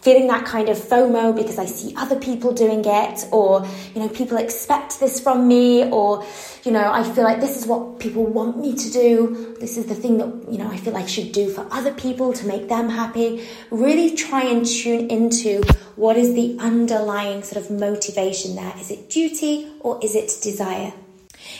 feeling 0.10 0.28
that 0.28 0.44
kind 0.44 0.70
of 0.70 0.76
FOMO 0.76 1.36
because 1.36 1.60
I 1.60 1.68
see 1.68 1.94
other 1.96 2.16
people 2.16 2.52
doing 2.52 2.82
it, 2.84 3.28
or, 3.32 3.64
you 3.94 4.02
know, 4.02 4.10
people 4.10 4.38
expect 4.38 5.00
this 5.00 5.20
from 5.20 5.48
me, 5.48 5.88
or, 5.92 6.26
you 6.64 6.72
know, 6.72 6.92
I 6.92 7.04
feel 7.04 7.24
like 7.24 7.40
this 7.40 7.56
is 7.56 7.68
what 7.68 8.00
people 8.00 8.26
want 8.26 8.58
me 8.58 8.76
to 8.76 8.90
do. 8.90 9.56
This 9.60 9.78
is 9.78 9.86
the 9.86 9.94
thing 9.94 10.18
that, 10.18 10.52
you 10.52 10.58
know, 10.58 10.68
I 10.68 10.78
feel 10.78 10.94
like 10.94 11.04
I 11.04 11.08
should 11.08 11.32
do 11.32 11.52
for 11.52 11.68
other 11.70 11.94
people 11.94 12.34
to 12.34 12.48
make 12.48 12.70
them 12.70 12.90
happy. 12.90 13.48
Really 13.70 14.16
try 14.16 14.46
and 14.46 14.66
tune 14.66 15.12
into 15.12 15.62
what 15.96 16.18
is 16.18 16.34
the 16.34 16.58
underlying 16.60 17.44
sort 17.44 17.64
of 17.64 17.70
motivation 17.70 18.56
there. 18.56 18.74
Is 18.80 18.90
it 18.90 19.12
duty 19.12 19.72
or 19.82 20.00
is 20.02 20.16
it 20.16 20.36
desire? 20.42 20.92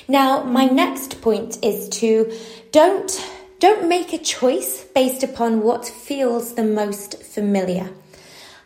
Now, 0.08 0.44
my 0.44 0.66
next 0.66 1.22
point 1.22 1.64
is 1.64 1.88
to 2.00 2.34
don't 2.72 3.12
don't 3.60 3.88
make 3.88 4.12
a 4.12 4.18
choice 4.18 4.86
based 4.96 5.22
upon 5.22 5.62
what 5.62 5.86
feels 5.86 6.56
the 6.56 6.64
most 6.64 7.22
familiar. 7.22 7.90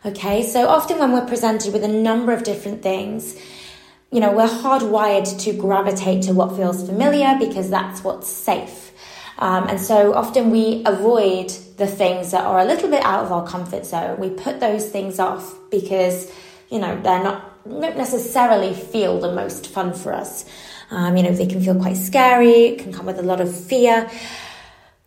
Okay, 0.05 0.43
so 0.43 0.67
often 0.67 0.99
when 0.99 1.13
we're 1.13 1.25
presented 1.25 1.71
with 1.71 1.81
a 1.81 1.87
number 1.87 2.33
of 2.33 2.43
different 2.43 2.83
things, 2.83 3.39
you 4.11 4.19
know, 4.19 4.33
we're 4.33 4.49
hardwired 4.49 5.39
to 5.43 5.53
gravitate 5.53 6.23
to 6.23 6.33
what 6.33 6.57
feels 6.57 6.85
familiar 6.85 7.37
because 7.39 7.69
that's 7.69 8.03
what's 8.03 8.27
safe. 8.27 8.91
Um, 9.39 9.69
and 9.69 9.79
so 9.79 10.13
often 10.13 10.51
we 10.51 10.83
avoid 10.85 11.51
the 11.77 11.87
things 11.87 12.31
that 12.31 12.43
are 12.45 12.59
a 12.59 12.65
little 12.65 12.89
bit 12.89 13.01
out 13.05 13.23
of 13.23 13.31
our 13.31 13.47
comfort 13.47 13.85
zone. 13.85 14.19
We 14.19 14.29
put 14.29 14.59
those 14.59 14.89
things 14.89 15.19
off 15.19 15.55
because, 15.71 16.29
you 16.69 16.79
know, 16.79 16.99
they're 17.01 17.23
not, 17.23 17.63
don't 17.63 17.95
necessarily 17.95 18.73
feel 18.73 19.21
the 19.21 19.33
most 19.33 19.67
fun 19.67 19.93
for 19.93 20.11
us. 20.13 20.43
Um, 20.91 21.15
you 21.15 21.23
know, 21.23 21.31
they 21.31 21.47
can 21.47 21.63
feel 21.63 21.79
quite 21.79 21.95
scary, 21.95 22.75
can 22.75 22.91
come 22.91 23.05
with 23.05 23.19
a 23.19 23.23
lot 23.23 23.39
of 23.39 23.55
fear. 23.55 24.11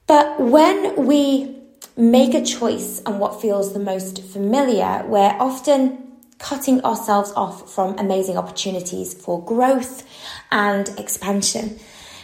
But 0.06 0.40
when 0.40 1.04
we 1.04 1.55
make 1.96 2.34
a 2.34 2.44
choice 2.44 3.02
on 3.06 3.18
what 3.18 3.40
feels 3.40 3.72
the 3.72 3.78
most 3.78 4.22
familiar, 4.22 5.04
we're 5.06 5.36
often 5.40 6.02
cutting 6.38 6.84
ourselves 6.84 7.32
off 7.34 7.74
from 7.74 7.98
amazing 7.98 8.36
opportunities 8.36 9.14
for 9.14 9.42
growth 9.44 10.04
and 10.50 10.88
expansion. 10.98 11.78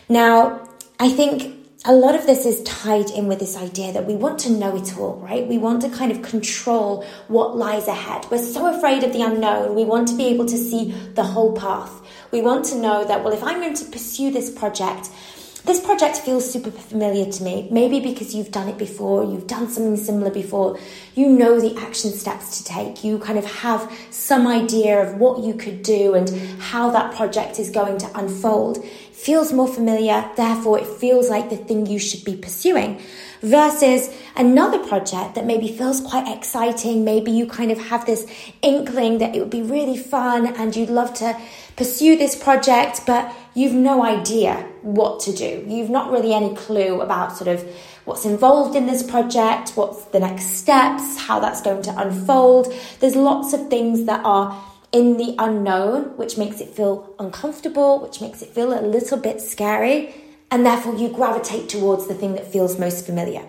Now, 0.08 0.68
I 1.00 1.08
think 1.08 1.62
a 1.84 1.92
lot 1.92 2.14
of 2.14 2.26
this 2.26 2.46
is 2.46 2.62
tied 2.62 3.10
in 3.10 3.26
with 3.26 3.40
this 3.40 3.56
idea 3.56 3.92
that 3.92 4.06
we 4.06 4.14
want 4.14 4.38
to 4.40 4.50
know 4.50 4.76
it 4.76 4.96
all, 4.96 5.16
right? 5.16 5.48
We 5.48 5.58
want 5.58 5.82
to 5.82 5.88
kind 5.88 6.12
of 6.12 6.22
control 6.22 7.04
what 7.26 7.56
lies 7.56 7.88
ahead. 7.88 8.26
We're 8.30 8.38
so 8.38 8.72
afraid 8.76 9.02
of 9.02 9.12
the 9.12 9.22
unknown. 9.22 9.74
We 9.74 9.84
want 9.84 10.06
to 10.08 10.16
be 10.16 10.26
able 10.26 10.46
to 10.46 10.56
see 10.56 10.92
the 11.14 11.24
whole 11.24 11.56
path. 11.56 11.90
We 12.30 12.40
want 12.40 12.66
to 12.66 12.76
know 12.76 13.04
that, 13.04 13.24
well, 13.24 13.32
if 13.32 13.42
I'm 13.42 13.60
going 13.60 13.74
to 13.74 13.84
pursue 13.86 14.30
this 14.30 14.48
project, 14.48 15.10
this 15.64 15.80
project 15.80 16.18
feels 16.18 16.50
super 16.50 16.72
familiar 16.72 17.30
to 17.30 17.42
me. 17.44 17.68
Maybe 17.70 18.00
because 18.00 18.34
you've 18.34 18.50
done 18.50 18.68
it 18.68 18.78
before, 18.78 19.22
you've 19.22 19.46
done 19.46 19.68
something 19.68 19.96
similar 19.96 20.30
before, 20.30 20.76
you 21.14 21.28
know 21.28 21.60
the 21.60 21.80
action 21.80 22.10
steps 22.10 22.58
to 22.58 22.64
take. 22.64 23.04
You 23.04 23.18
kind 23.20 23.38
of 23.38 23.44
have 23.44 23.90
some 24.10 24.48
idea 24.48 25.00
of 25.00 25.20
what 25.20 25.44
you 25.44 25.54
could 25.54 25.82
do 25.84 26.14
and 26.14 26.28
how 26.60 26.90
that 26.90 27.14
project 27.14 27.60
is 27.60 27.70
going 27.70 27.98
to 27.98 28.18
unfold. 28.18 28.84
feels 29.12 29.52
more 29.52 29.68
familiar, 29.68 30.28
therefore, 30.36 30.80
it 30.80 30.86
feels 30.86 31.30
like 31.30 31.48
the 31.48 31.56
thing 31.56 31.86
you 31.86 31.98
should 31.98 32.24
be 32.24 32.36
pursuing. 32.36 33.00
Versus 33.40 34.12
another 34.36 34.80
project 34.80 35.36
that 35.36 35.46
maybe 35.46 35.68
feels 35.68 36.00
quite 36.00 36.26
exciting. 36.36 37.04
Maybe 37.04 37.30
you 37.30 37.46
kind 37.46 37.70
of 37.70 37.78
have 37.78 38.04
this 38.04 38.26
inkling 38.62 39.18
that 39.18 39.36
it 39.36 39.38
would 39.38 39.50
be 39.50 39.62
really 39.62 39.96
fun 39.96 40.46
and 40.46 40.74
you'd 40.74 40.90
love 40.90 41.14
to 41.14 41.40
pursue 41.76 42.16
this 42.16 42.40
project, 42.40 43.02
but 43.06 43.32
you've 43.54 43.74
no 43.74 44.04
idea 44.04 44.68
what 44.82 45.20
to 45.20 45.32
do. 45.32 45.64
You've 45.68 45.90
not 45.90 46.10
really 46.10 46.32
any 46.32 46.54
clue 46.54 47.00
about 47.00 47.36
sort 47.36 47.48
of 47.48 47.62
what's 48.04 48.24
involved 48.24 48.74
in 48.74 48.86
this 48.86 49.02
project, 49.02 49.70
what's 49.70 50.04
the 50.06 50.20
next 50.20 50.46
steps, 50.56 51.18
how 51.18 51.40
that's 51.40 51.62
going 51.62 51.82
to 51.82 51.98
unfold. 51.98 52.72
There's 53.00 53.16
lots 53.16 53.52
of 53.52 53.68
things 53.68 54.04
that 54.06 54.24
are 54.24 54.62
in 54.92 55.16
the 55.16 55.34
unknown, 55.38 56.16
which 56.16 56.36
makes 56.36 56.60
it 56.60 56.68
feel 56.68 57.14
uncomfortable, 57.18 58.00
which 58.00 58.20
makes 58.20 58.42
it 58.42 58.50
feel 58.50 58.78
a 58.78 58.82
little 58.82 59.18
bit 59.18 59.40
scary, 59.40 60.14
and 60.50 60.66
therefore 60.66 60.94
you 60.96 61.08
gravitate 61.08 61.68
towards 61.68 62.08
the 62.08 62.14
thing 62.14 62.34
that 62.34 62.52
feels 62.52 62.78
most 62.78 63.06
familiar. 63.06 63.46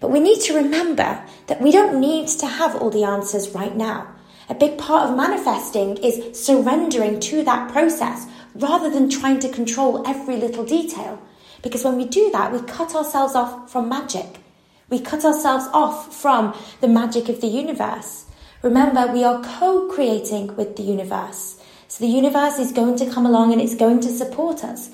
But 0.00 0.10
we 0.10 0.20
need 0.20 0.40
to 0.42 0.54
remember 0.54 1.22
that 1.46 1.60
we 1.60 1.70
don't 1.72 2.00
need 2.00 2.28
to 2.28 2.46
have 2.46 2.76
all 2.76 2.90
the 2.90 3.04
answers 3.04 3.50
right 3.50 3.74
now. 3.74 4.08
A 4.48 4.54
big 4.54 4.78
part 4.78 5.08
of 5.08 5.16
manifesting 5.16 5.96
is 5.98 6.38
surrendering 6.38 7.20
to 7.20 7.44
that 7.44 7.70
process 7.70 8.26
rather 8.54 8.90
than 8.90 9.08
trying 9.08 9.40
to 9.40 9.48
control 9.48 10.06
every 10.06 10.36
little 10.36 10.64
detail. 10.64 11.20
Because 11.62 11.84
when 11.84 11.96
we 11.96 12.06
do 12.06 12.30
that, 12.32 12.52
we 12.52 12.60
cut 12.60 12.94
ourselves 12.94 13.34
off 13.34 13.70
from 13.70 13.88
magic. 13.88 14.40
We 14.88 14.98
cut 14.98 15.24
ourselves 15.24 15.66
off 15.72 16.14
from 16.14 16.56
the 16.80 16.88
magic 16.88 17.28
of 17.28 17.40
the 17.40 17.46
universe. 17.46 18.26
Remember, 18.62 19.06
we 19.12 19.24
are 19.24 19.42
co 19.42 19.88
creating 19.88 20.56
with 20.56 20.76
the 20.76 20.82
universe. 20.82 21.62
So 21.88 22.04
the 22.04 22.10
universe 22.10 22.58
is 22.58 22.72
going 22.72 22.96
to 22.96 23.10
come 23.10 23.26
along 23.26 23.52
and 23.52 23.60
it's 23.60 23.74
going 23.74 24.00
to 24.00 24.08
support 24.08 24.64
us. 24.64 24.90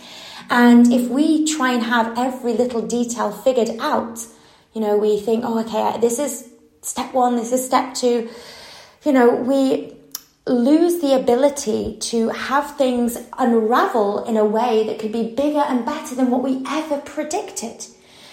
And 0.50 0.92
if 0.92 1.08
we 1.08 1.44
try 1.46 1.72
and 1.72 1.82
have 1.82 2.18
every 2.18 2.52
little 2.52 2.82
detail 2.82 3.30
figured 3.32 3.70
out, 3.80 4.24
you 4.72 4.80
know, 4.80 4.96
we 4.96 5.20
think, 5.20 5.44
oh, 5.44 5.60
okay, 5.60 5.98
this 6.00 6.18
is 6.18 6.48
step 6.82 7.12
one, 7.12 7.36
this 7.36 7.52
is 7.52 7.64
step 7.64 7.94
two 7.94 8.28
you 9.06 9.12
know, 9.12 9.30
we 9.30 9.95
lose 10.46 11.00
the 11.00 11.14
ability 11.14 11.96
to 11.98 12.28
have 12.28 12.76
things 12.76 13.18
unravel 13.36 14.24
in 14.24 14.36
a 14.36 14.44
way 14.44 14.86
that 14.86 14.98
could 14.98 15.12
be 15.12 15.34
bigger 15.34 15.58
and 15.58 15.84
better 15.84 16.14
than 16.14 16.30
what 16.30 16.42
we 16.42 16.62
ever 16.68 16.98
predicted. 16.98 17.84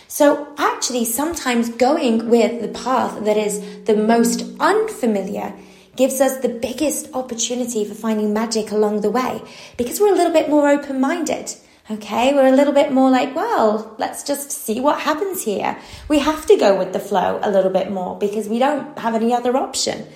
So, 0.07 0.53
actually, 0.59 1.05
sometimes 1.05 1.69
going 1.69 2.29
with 2.29 2.61
the 2.61 2.67
path 2.67 3.25
that 3.25 3.35
is 3.35 3.83
the 3.85 3.95
most 3.95 4.43
unfamiliar 4.59 5.53
gives 5.95 6.21
us 6.21 6.37
the 6.37 6.49
biggest 6.49 7.11
opportunity 7.15 7.83
for 7.83 7.95
finding 7.95 8.31
magic 8.31 8.71
along 8.71 9.01
the 9.01 9.09
way 9.09 9.41
because 9.75 9.99
we're 9.99 10.13
a 10.13 10.15
little 10.15 10.33
bit 10.33 10.49
more 10.49 10.69
open 10.69 11.01
minded. 11.01 11.55
Okay, 11.89 12.33
we're 12.33 12.47
a 12.47 12.55
little 12.55 12.73
bit 12.73 12.91
more 12.91 13.09
like, 13.09 13.35
well, 13.35 13.95
let's 13.97 14.23
just 14.23 14.51
see 14.51 14.79
what 14.79 15.01
happens 15.01 15.43
here. 15.43 15.77
We 16.07 16.19
have 16.19 16.45
to 16.45 16.57
go 16.57 16.77
with 16.77 16.93
the 16.93 16.99
flow 16.99 17.39
a 17.41 17.49
little 17.51 17.71
bit 17.71 17.91
more 17.91 18.17
because 18.17 18.47
we 18.47 18.59
don't 18.59 18.97
have 18.99 19.15
any 19.15 19.33
other 19.33 19.57
option. 19.57 20.07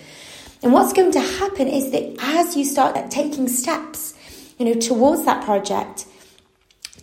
And 0.67 0.73
what's 0.73 0.91
going 0.91 1.13
to 1.13 1.21
happen 1.21 1.69
is 1.69 1.91
that 1.91 2.17
as 2.19 2.57
you 2.57 2.65
start 2.65 3.09
taking 3.09 3.47
steps, 3.47 4.13
you 4.57 4.65
know, 4.65 4.73
towards 4.73 5.23
that 5.23 5.45
project, 5.45 6.05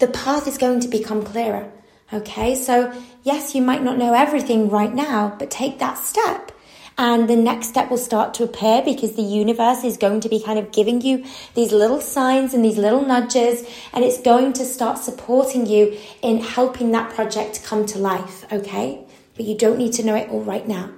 the 0.00 0.06
path 0.06 0.46
is 0.46 0.58
going 0.58 0.80
to 0.80 0.88
become 0.88 1.24
clearer. 1.24 1.72
Okay, 2.12 2.56
so 2.56 2.92
yes, 3.22 3.54
you 3.54 3.62
might 3.62 3.82
not 3.82 3.96
know 3.96 4.12
everything 4.12 4.68
right 4.68 4.92
now, 4.92 5.34
but 5.38 5.50
take 5.50 5.78
that 5.78 5.96
step. 5.96 6.52
And 6.98 7.26
the 7.26 7.36
next 7.36 7.68
step 7.68 7.88
will 7.88 7.96
start 7.96 8.34
to 8.34 8.44
appear 8.44 8.82
because 8.84 9.12
the 9.12 9.22
universe 9.22 9.82
is 9.82 9.96
going 9.96 10.20
to 10.20 10.28
be 10.28 10.42
kind 10.42 10.58
of 10.58 10.70
giving 10.70 11.00
you 11.00 11.24
these 11.54 11.72
little 11.72 12.02
signs 12.02 12.52
and 12.52 12.62
these 12.62 12.76
little 12.76 13.00
nudges, 13.00 13.66
and 13.94 14.04
it's 14.04 14.20
going 14.20 14.52
to 14.52 14.64
start 14.66 14.98
supporting 14.98 15.64
you 15.64 15.98
in 16.20 16.42
helping 16.42 16.92
that 16.92 17.14
project 17.14 17.64
come 17.64 17.86
to 17.86 17.98
life. 17.98 18.44
Okay, 18.52 19.06
but 19.36 19.46
you 19.46 19.56
don't 19.56 19.78
need 19.78 19.94
to 19.94 20.04
know 20.04 20.16
it 20.16 20.28
all 20.28 20.42
right 20.42 20.68
now. 20.68 20.90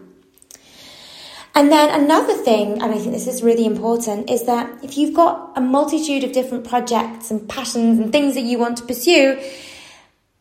And 1.57 1.73
then 1.73 1.88
another 1.88 2.35
thing, 2.35 2.83
and 2.83 2.92
I 2.92 2.99
think 2.99 3.12
this 3.12 3.27
is 3.27 3.42
really 3.42 3.64
important, 3.64 4.29
is 4.29 4.45
that 4.45 4.85
if 4.85 4.99
you've 4.99 5.14
got 5.14 5.53
a 5.57 5.61
multitude 5.62 6.23
of 6.23 6.33
different 6.33 6.69
projects 6.69 7.31
and 7.31 7.49
passions 7.49 7.99
and 7.99 8.12
things 8.12 8.35
that 8.35 8.42
you 8.42 8.59
want 8.59 8.77
to 8.77 8.85
pursue, 8.85 9.40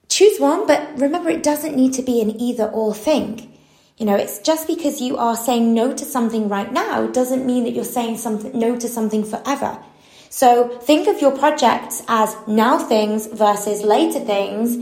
choose 0.10 0.38
one, 0.42 0.68
but 0.68 1.00
remember 1.00 1.30
it 1.30 1.42
doesn't 1.42 1.74
need 1.74 1.94
to 1.94 2.02
be 2.02 2.20
an 2.20 2.32
either 2.42 2.66
or 2.66 2.94
thing. 2.94 3.58
You 3.96 4.06
know, 4.06 4.16
it's 4.18 4.40
just 4.40 4.68
because 4.68 5.00
you 5.00 5.16
are 5.16 5.38
saying 5.38 5.74
no 5.74 5.94
to 5.94 6.04
something 6.04 6.50
right 6.50 6.70
now 6.70 7.08
doesn't 7.08 7.46
mean 7.46 7.64
that 7.64 7.72
you're 7.72 7.86
saying 7.86 8.18
something 8.18 8.52
no 8.60 8.78
to 8.78 8.90
something 8.90 9.24
forever. 9.24 9.82
So 10.30 10.68
think 10.80 11.08
of 11.08 11.22
your 11.22 11.32
projects 11.32 12.04
as 12.10 12.36
now 12.46 12.78
things 12.78 13.28
versus 13.28 13.84
later 13.84 14.20
things, 14.20 14.76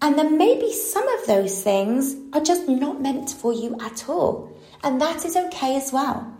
and 0.00 0.18
then 0.18 0.38
maybe 0.38 0.72
some 0.72 1.06
of 1.06 1.26
those 1.26 1.62
things 1.62 2.16
are 2.32 2.40
just 2.40 2.66
not 2.66 3.02
meant 3.02 3.28
for 3.28 3.52
you 3.52 3.78
at 3.78 4.08
all 4.08 4.55
and 4.82 5.00
that 5.00 5.24
is 5.24 5.36
okay 5.36 5.76
as 5.76 5.92
well. 5.92 6.32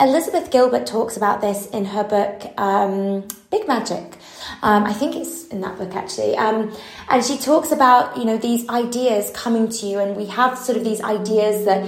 Elizabeth 0.00 0.52
Gilbert 0.52 0.86
talks 0.86 1.16
about 1.16 1.40
this 1.40 1.66
in 1.70 1.84
her 1.86 2.04
book 2.04 2.52
um, 2.56 3.26
Big 3.50 3.66
Magic. 3.66 4.16
Um, 4.62 4.84
I 4.84 4.92
think 4.92 5.16
it's 5.16 5.48
in 5.48 5.60
that 5.62 5.76
book 5.76 5.94
actually, 5.94 6.36
um, 6.36 6.72
and 7.08 7.24
she 7.24 7.36
talks 7.36 7.72
about 7.72 8.16
you 8.16 8.24
know 8.24 8.38
these 8.38 8.68
ideas 8.68 9.30
coming 9.34 9.68
to 9.68 9.86
you, 9.86 9.98
and 9.98 10.16
we 10.16 10.26
have 10.26 10.56
sort 10.56 10.78
of 10.78 10.84
these 10.84 11.00
ideas 11.00 11.64
that 11.64 11.84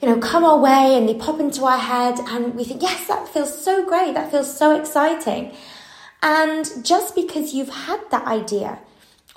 you 0.00 0.08
know 0.08 0.18
come 0.18 0.44
our 0.44 0.58
way 0.58 0.96
and 0.96 1.08
they 1.08 1.14
pop 1.14 1.38
into 1.38 1.64
our 1.64 1.78
head, 1.78 2.18
and 2.18 2.56
we 2.56 2.64
think 2.64 2.82
yes, 2.82 3.06
that 3.06 3.28
feels 3.28 3.56
so 3.62 3.84
great, 3.86 4.14
that 4.14 4.32
feels 4.32 4.54
so 4.54 4.76
exciting, 4.76 5.54
and 6.22 6.68
just 6.82 7.14
because 7.14 7.54
you've 7.54 7.68
had 7.68 8.00
that 8.10 8.26
idea 8.26 8.80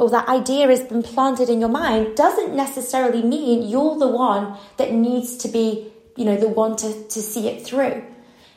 or 0.02 0.10
that 0.10 0.28
idea 0.28 0.68
has 0.68 0.80
been 0.80 1.04
planted 1.04 1.48
in 1.48 1.60
your 1.60 1.70
mind 1.70 2.18
doesn't 2.18 2.56
necessarily 2.56 3.22
mean 3.22 3.70
you're 3.70 4.00
the 4.00 4.08
one 4.08 4.58
that 4.78 4.92
needs 4.92 5.38
to 5.38 5.48
be, 5.48 5.94
you 6.18 6.26
know, 6.26 6.36
the 6.36 6.48
one 6.48 6.76
to, 6.76 7.08
to 7.08 7.22
see 7.22 7.48
it 7.48 7.64
through. 7.64 8.04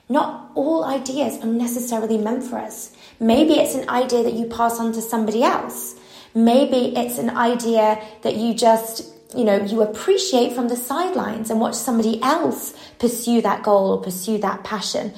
Not 0.08 0.52
all 0.54 0.84
ideas 0.84 1.44
are 1.44 1.46
necessarily 1.46 2.16
meant 2.16 2.44
for 2.44 2.56
us. 2.56 2.96
Maybe 3.20 3.60
it's 3.60 3.74
an 3.74 3.90
idea 3.90 4.22
that 4.22 4.32
you 4.32 4.46
pass 4.46 4.80
on 4.80 4.94
to 4.94 5.02
somebody 5.02 5.42
else. 5.42 5.94
Maybe 6.34 6.96
it's 6.96 7.18
an 7.18 7.28
idea 7.28 8.02
that 8.22 8.36
you 8.36 8.54
just, 8.54 9.04
you 9.36 9.44
know, 9.44 9.62
you 9.62 9.82
appreciate 9.82 10.54
from 10.54 10.68
the 10.68 10.76
sidelines 10.76 11.50
and 11.50 11.60
watch 11.60 11.74
somebody 11.74 12.22
else 12.22 12.72
pursue 12.98 13.42
that 13.42 13.62
goal 13.62 13.90
or 13.90 14.02
pursue 14.02 14.38
that 14.38 14.64
passion. 14.64 15.12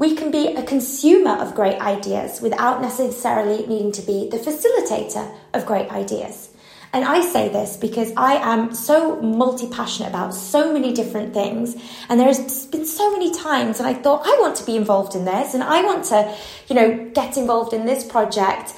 We 0.00 0.14
can 0.14 0.30
be 0.30 0.54
a 0.54 0.62
consumer 0.62 1.32
of 1.32 1.54
great 1.54 1.78
ideas 1.78 2.40
without 2.40 2.80
necessarily 2.80 3.66
needing 3.66 3.92
to 3.92 4.00
be 4.00 4.30
the 4.30 4.38
facilitator 4.38 5.30
of 5.52 5.66
great 5.66 5.90
ideas. 5.92 6.48
And 6.94 7.04
I 7.04 7.20
say 7.20 7.50
this 7.50 7.76
because 7.76 8.10
I 8.16 8.36
am 8.36 8.72
so 8.72 9.20
multi 9.20 9.68
passionate 9.68 10.08
about 10.08 10.32
so 10.32 10.72
many 10.72 10.94
different 10.94 11.34
things. 11.34 11.76
And 12.08 12.18
there's 12.18 12.64
been 12.68 12.86
so 12.86 13.12
many 13.12 13.30
times 13.34 13.78
and 13.78 13.86
I 13.86 13.92
thought, 13.92 14.22
I 14.24 14.34
want 14.40 14.56
to 14.56 14.64
be 14.64 14.74
involved 14.74 15.14
in 15.14 15.26
this 15.26 15.52
and 15.52 15.62
I 15.62 15.82
want 15.82 16.06
to, 16.06 16.34
you 16.68 16.74
know, 16.74 17.10
get 17.12 17.36
involved 17.36 17.74
in 17.74 17.84
this 17.84 18.02
project. 18.02 18.72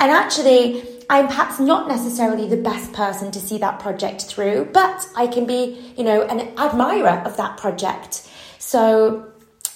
And 0.00 0.10
actually, 0.10 0.82
I'm 1.08 1.28
perhaps 1.28 1.60
not 1.60 1.86
necessarily 1.86 2.48
the 2.48 2.56
best 2.56 2.92
person 2.92 3.30
to 3.30 3.38
see 3.38 3.58
that 3.58 3.78
project 3.78 4.22
through, 4.24 4.70
but 4.72 5.06
I 5.14 5.28
can 5.28 5.46
be, 5.46 5.94
you 5.96 6.02
know, 6.02 6.22
an 6.22 6.40
admirer 6.58 7.22
of 7.24 7.36
that 7.36 7.58
project. 7.58 8.28
So 8.58 9.30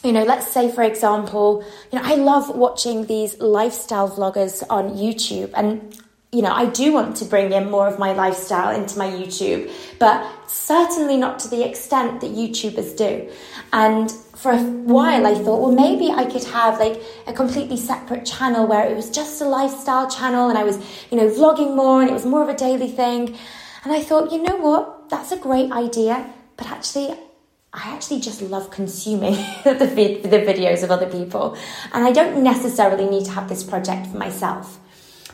you 0.05 0.13
know, 0.13 0.25
let's 0.25 0.47
say, 0.47 0.71
for 0.71 0.83
example, 0.83 1.65
you 1.93 1.99
know, 1.99 2.05
I 2.05 2.15
love 2.15 2.55
watching 2.57 3.07
these 3.07 3.39
lifestyle 3.41 4.09
vloggers 4.09 4.65
on 4.71 4.91
YouTube 4.91 5.51
and 5.55 5.97
you 6.31 6.43
know, 6.43 6.53
I 6.53 6.67
do 6.67 6.93
want 6.93 7.17
to 7.19 7.25
bring 7.25 7.53
in 7.53 7.71
more 7.71 7.89
of 7.89 7.99
my 7.99 8.13
lifestyle 8.13 8.75
into 8.77 8.99
my 8.99 9.09
YouTube, 9.09 9.73
but 9.99 10.31
certainly 10.47 11.17
not 11.17 11.39
to 11.41 11.49
the 11.49 11.67
extent 11.67 12.21
that 12.21 12.33
YouTubers 12.33 12.97
do. 12.99 13.31
And 13.73 14.11
for 14.37 14.53
a 14.53 14.59
while, 14.59 15.27
I 15.27 15.35
thought, 15.35 15.61
well, 15.63 15.73
maybe 15.73 16.11
I 16.11 16.27
could 16.27 16.45
have 16.45 16.79
like 16.79 17.01
a 17.27 17.33
completely 17.33 17.79
separate 17.79 18.27
channel 18.27 18.67
where 18.67 18.87
it 18.87 18.95
was 18.95 19.09
just 19.09 19.41
a 19.41 19.47
lifestyle 19.47 20.09
channel 20.11 20.51
and 20.51 20.59
I 20.59 20.65
was, 20.65 20.79
you 21.11 21.17
know, 21.17 21.31
vlogging 21.31 21.75
more 21.75 22.03
and 22.03 22.11
it 22.11 22.15
was 22.15 22.27
more 22.27 22.43
of 22.43 22.51
a 22.51 22.57
daily 22.57 22.91
thing. 22.91 23.35
And 23.85 23.93
I 23.95 24.03
thought, 24.03 24.31
you 24.31 24.43
know 24.43 24.57
what? 24.57 25.09
That's 25.09 25.33
a 25.33 25.39
great 25.39 25.73
idea, 25.73 26.31
but 26.59 26.71
actually, 26.71 27.17
I 27.73 27.95
actually 27.95 28.21
just 28.21 28.41
love 28.41 28.71
consuming 28.71 29.35
the, 29.65 30.21
the 30.23 30.39
videos 30.39 30.83
of 30.83 30.91
other 30.91 31.09
people. 31.09 31.57
And 31.93 32.05
I 32.05 32.13
don't 32.13 32.43
necessarily 32.43 33.09
need 33.09 33.27
to 33.27 33.33
have 33.33 33.49
this 33.49 33.63
project 33.63 34.07
for 34.07 34.17
myself. 34.17 34.79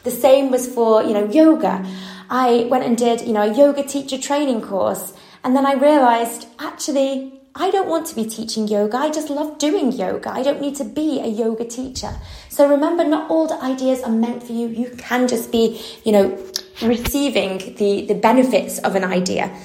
The 0.03 0.11
same 0.11 0.51
was 0.51 0.67
for, 0.67 1.03
you 1.03 1.15
know, 1.15 1.31
yoga. 1.31 1.87
I 2.29 2.67
went 2.71 2.85
and 2.85 2.97
did, 2.97 3.23
you 3.23 3.33
know, 3.33 3.43
a 3.43 3.55
yoga 3.55 3.85
teacher 3.85 4.19
training 4.19 4.63
course. 4.63 5.13
And 5.45 5.55
then 5.55 5.65
I 5.65 5.75
realized 5.75 6.49
actually, 6.59 7.41
I 7.55 7.71
don't 7.71 7.89
want 7.89 8.07
to 8.09 8.17
be 8.17 8.25
teaching 8.25 8.67
yoga. 8.67 8.97
I 8.97 9.11
just 9.11 9.31
love 9.31 9.59
doing 9.59 9.93
yoga. 9.93 10.31
I 10.31 10.43
don't 10.43 10.61
need 10.61 10.75
to 10.77 10.85
be 10.85 11.21
a 11.21 11.29
yoga 11.29 11.65
teacher. 11.65 12.17
So 12.49 12.69
remember, 12.69 13.05
not 13.05 13.31
all 13.31 13.47
the 13.47 13.63
ideas 13.63 14.03
are 14.03 14.11
meant 14.11 14.43
for 14.43 14.53
you. 14.53 14.67
You 14.67 14.91
can 14.99 15.29
just 15.29 15.53
be, 15.53 15.81
you 16.05 16.11
know, 16.11 16.37
receiving 16.83 17.77
the, 17.77 18.07
the 18.07 18.15
benefits 18.15 18.79
of 18.81 18.97
an 18.97 19.05
idea. 19.05 19.57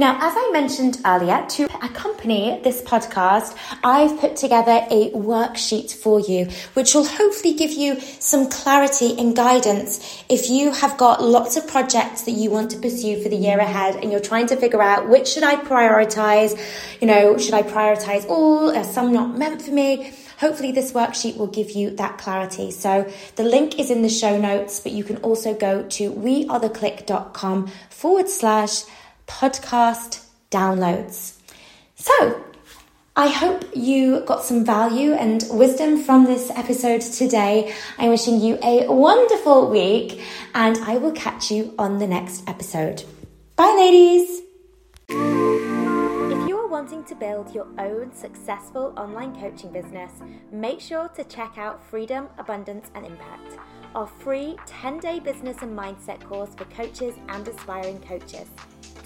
Now, 0.00 0.16
as 0.18 0.32
I 0.34 0.48
mentioned 0.50 0.98
earlier, 1.04 1.44
to 1.46 1.64
accompany 1.84 2.58
this 2.64 2.80
podcast, 2.80 3.54
I've 3.84 4.18
put 4.18 4.34
together 4.34 4.86
a 4.90 5.10
worksheet 5.10 5.92
for 5.92 6.18
you, 6.18 6.46
which 6.72 6.94
will 6.94 7.04
hopefully 7.04 7.52
give 7.52 7.70
you 7.70 8.00
some 8.00 8.48
clarity 8.48 9.14
and 9.18 9.36
guidance 9.36 10.24
if 10.30 10.48
you 10.48 10.72
have 10.72 10.96
got 10.96 11.22
lots 11.22 11.58
of 11.58 11.68
projects 11.68 12.22
that 12.22 12.30
you 12.30 12.48
want 12.48 12.70
to 12.70 12.78
pursue 12.78 13.22
for 13.22 13.28
the 13.28 13.36
year 13.36 13.58
ahead 13.58 13.96
and 13.96 14.10
you're 14.10 14.20
trying 14.20 14.46
to 14.46 14.56
figure 14.56 14.80
out 14.80 15.06
which 15.10 15.28
should 15.28 15.42
I 15.42 15.56
prioritize? 15.56 16.58
You 17.02 17.06
know, 17.06 17.36
should 17.36 17.52
I 17.52 17.62
prioritize 17.62 18.26
all? 18.26 18.74
Are 18.74 18.84
some 18.84 19.12
not 19.12 19.36
meant 19.36 19.60
for 19.60 19.70
me? 19.70 20.14
Hopefully, 20.38 20.72
this 20.72 20.92
worksheet 20.92 21.36
will 21.36 21.46
give 21.46 21.72
you 21.72 21.90
that 21.96 22.16
clarity. 22.16 22.70
So, 22.70 23.06
the 23.36 23.42
link 23.42 23.78
is 23.78 23.90
in 23.90 24.00
the 24.00 24.08
show 24.08 24.40
notes, 24.40 24.80
but 24.80 24.92
you 24.92 25.04
can 25.04 25.18
also 25.18 25.52
go 25.52 25.82
to 25.82 26.10
wearetheclique.com 26.10 27.70
forward 27.90 28.30
slash 28.30 28.84
podcast 29.30 30.26
downloads. 30.50 31.38
So, 31.94 32.44
I 33.16 33.28
hope 33.28 33.64
you 33.74 34.20
got 34.20 34.44
some 34.44 34.64
value 34.64 35.12
and 35.12 35.44
wisdom 35.50 36.02
from 36.02 36.24
this 36.24 36.50
episode 36.50 37.00
today. 37.00 37.72
I'm 37.98 38.10
wishing 38.10 38.40
you 38.40 38.58
a 38.62 38.86
wonderful 38.88 39.70
week 39.70 40.20
and 40.54 40.76
I 40.78 40.96
will 40.96 41.12
catch 41.12 41.50
you 41.50 41.74
on 41.78 41.98
the 41.98 42.06
next 42.06 42.48
episode. 42.48 43.04
Bye, 43.56 43.74
ladies. 43.76 44.42
If 45.08 46.48
you 46.48 46.56
are 46.58 46.68
wanting 46.68 47.04
to 47.04 47.14
build 47.14 47.54
your 47.54 47.68
own 47.78 48.12
successful 48.14 48.92
online 48.96 49.38
coaching 49.38 49.70
business, 49.70 50.12
make 50.50 50.80
sure 50.80 51.08
to 51.08 51.24
check 51.24 51.56
out 51.56 51.84
Freedom, 51.88 52.28
Abundance, 52.38 52.90
and 52.94 53.06
Impact, 53.06 53.58
our 53.94 54.06
free 54.06 54.56
10 54.66 54.98
day 54.98 55.20
business 55.20 55.56
and 55.62 55.76
mindset 55.78 56.22
course 56.22 56.54
for 56.56 56.64
coaches 56.66 57.14
and 57.28 57.46
aspiring 57.46 58.00
coaches. 58.00 58.48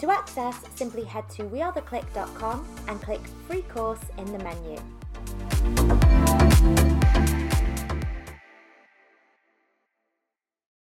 To 0.05 0.11
access, 0.11 0.61
simply 0.75 1.05
head 1.05 1.31
to 1.31 1.45
wearetheclique.com 1.45 2.67
and 2.88 3.01
click 3.01 3.23
free 3.49 3.62
course 3.62 4.01
in 4.19 4.27
the 4.27 4.38
menu. 4.38 6.23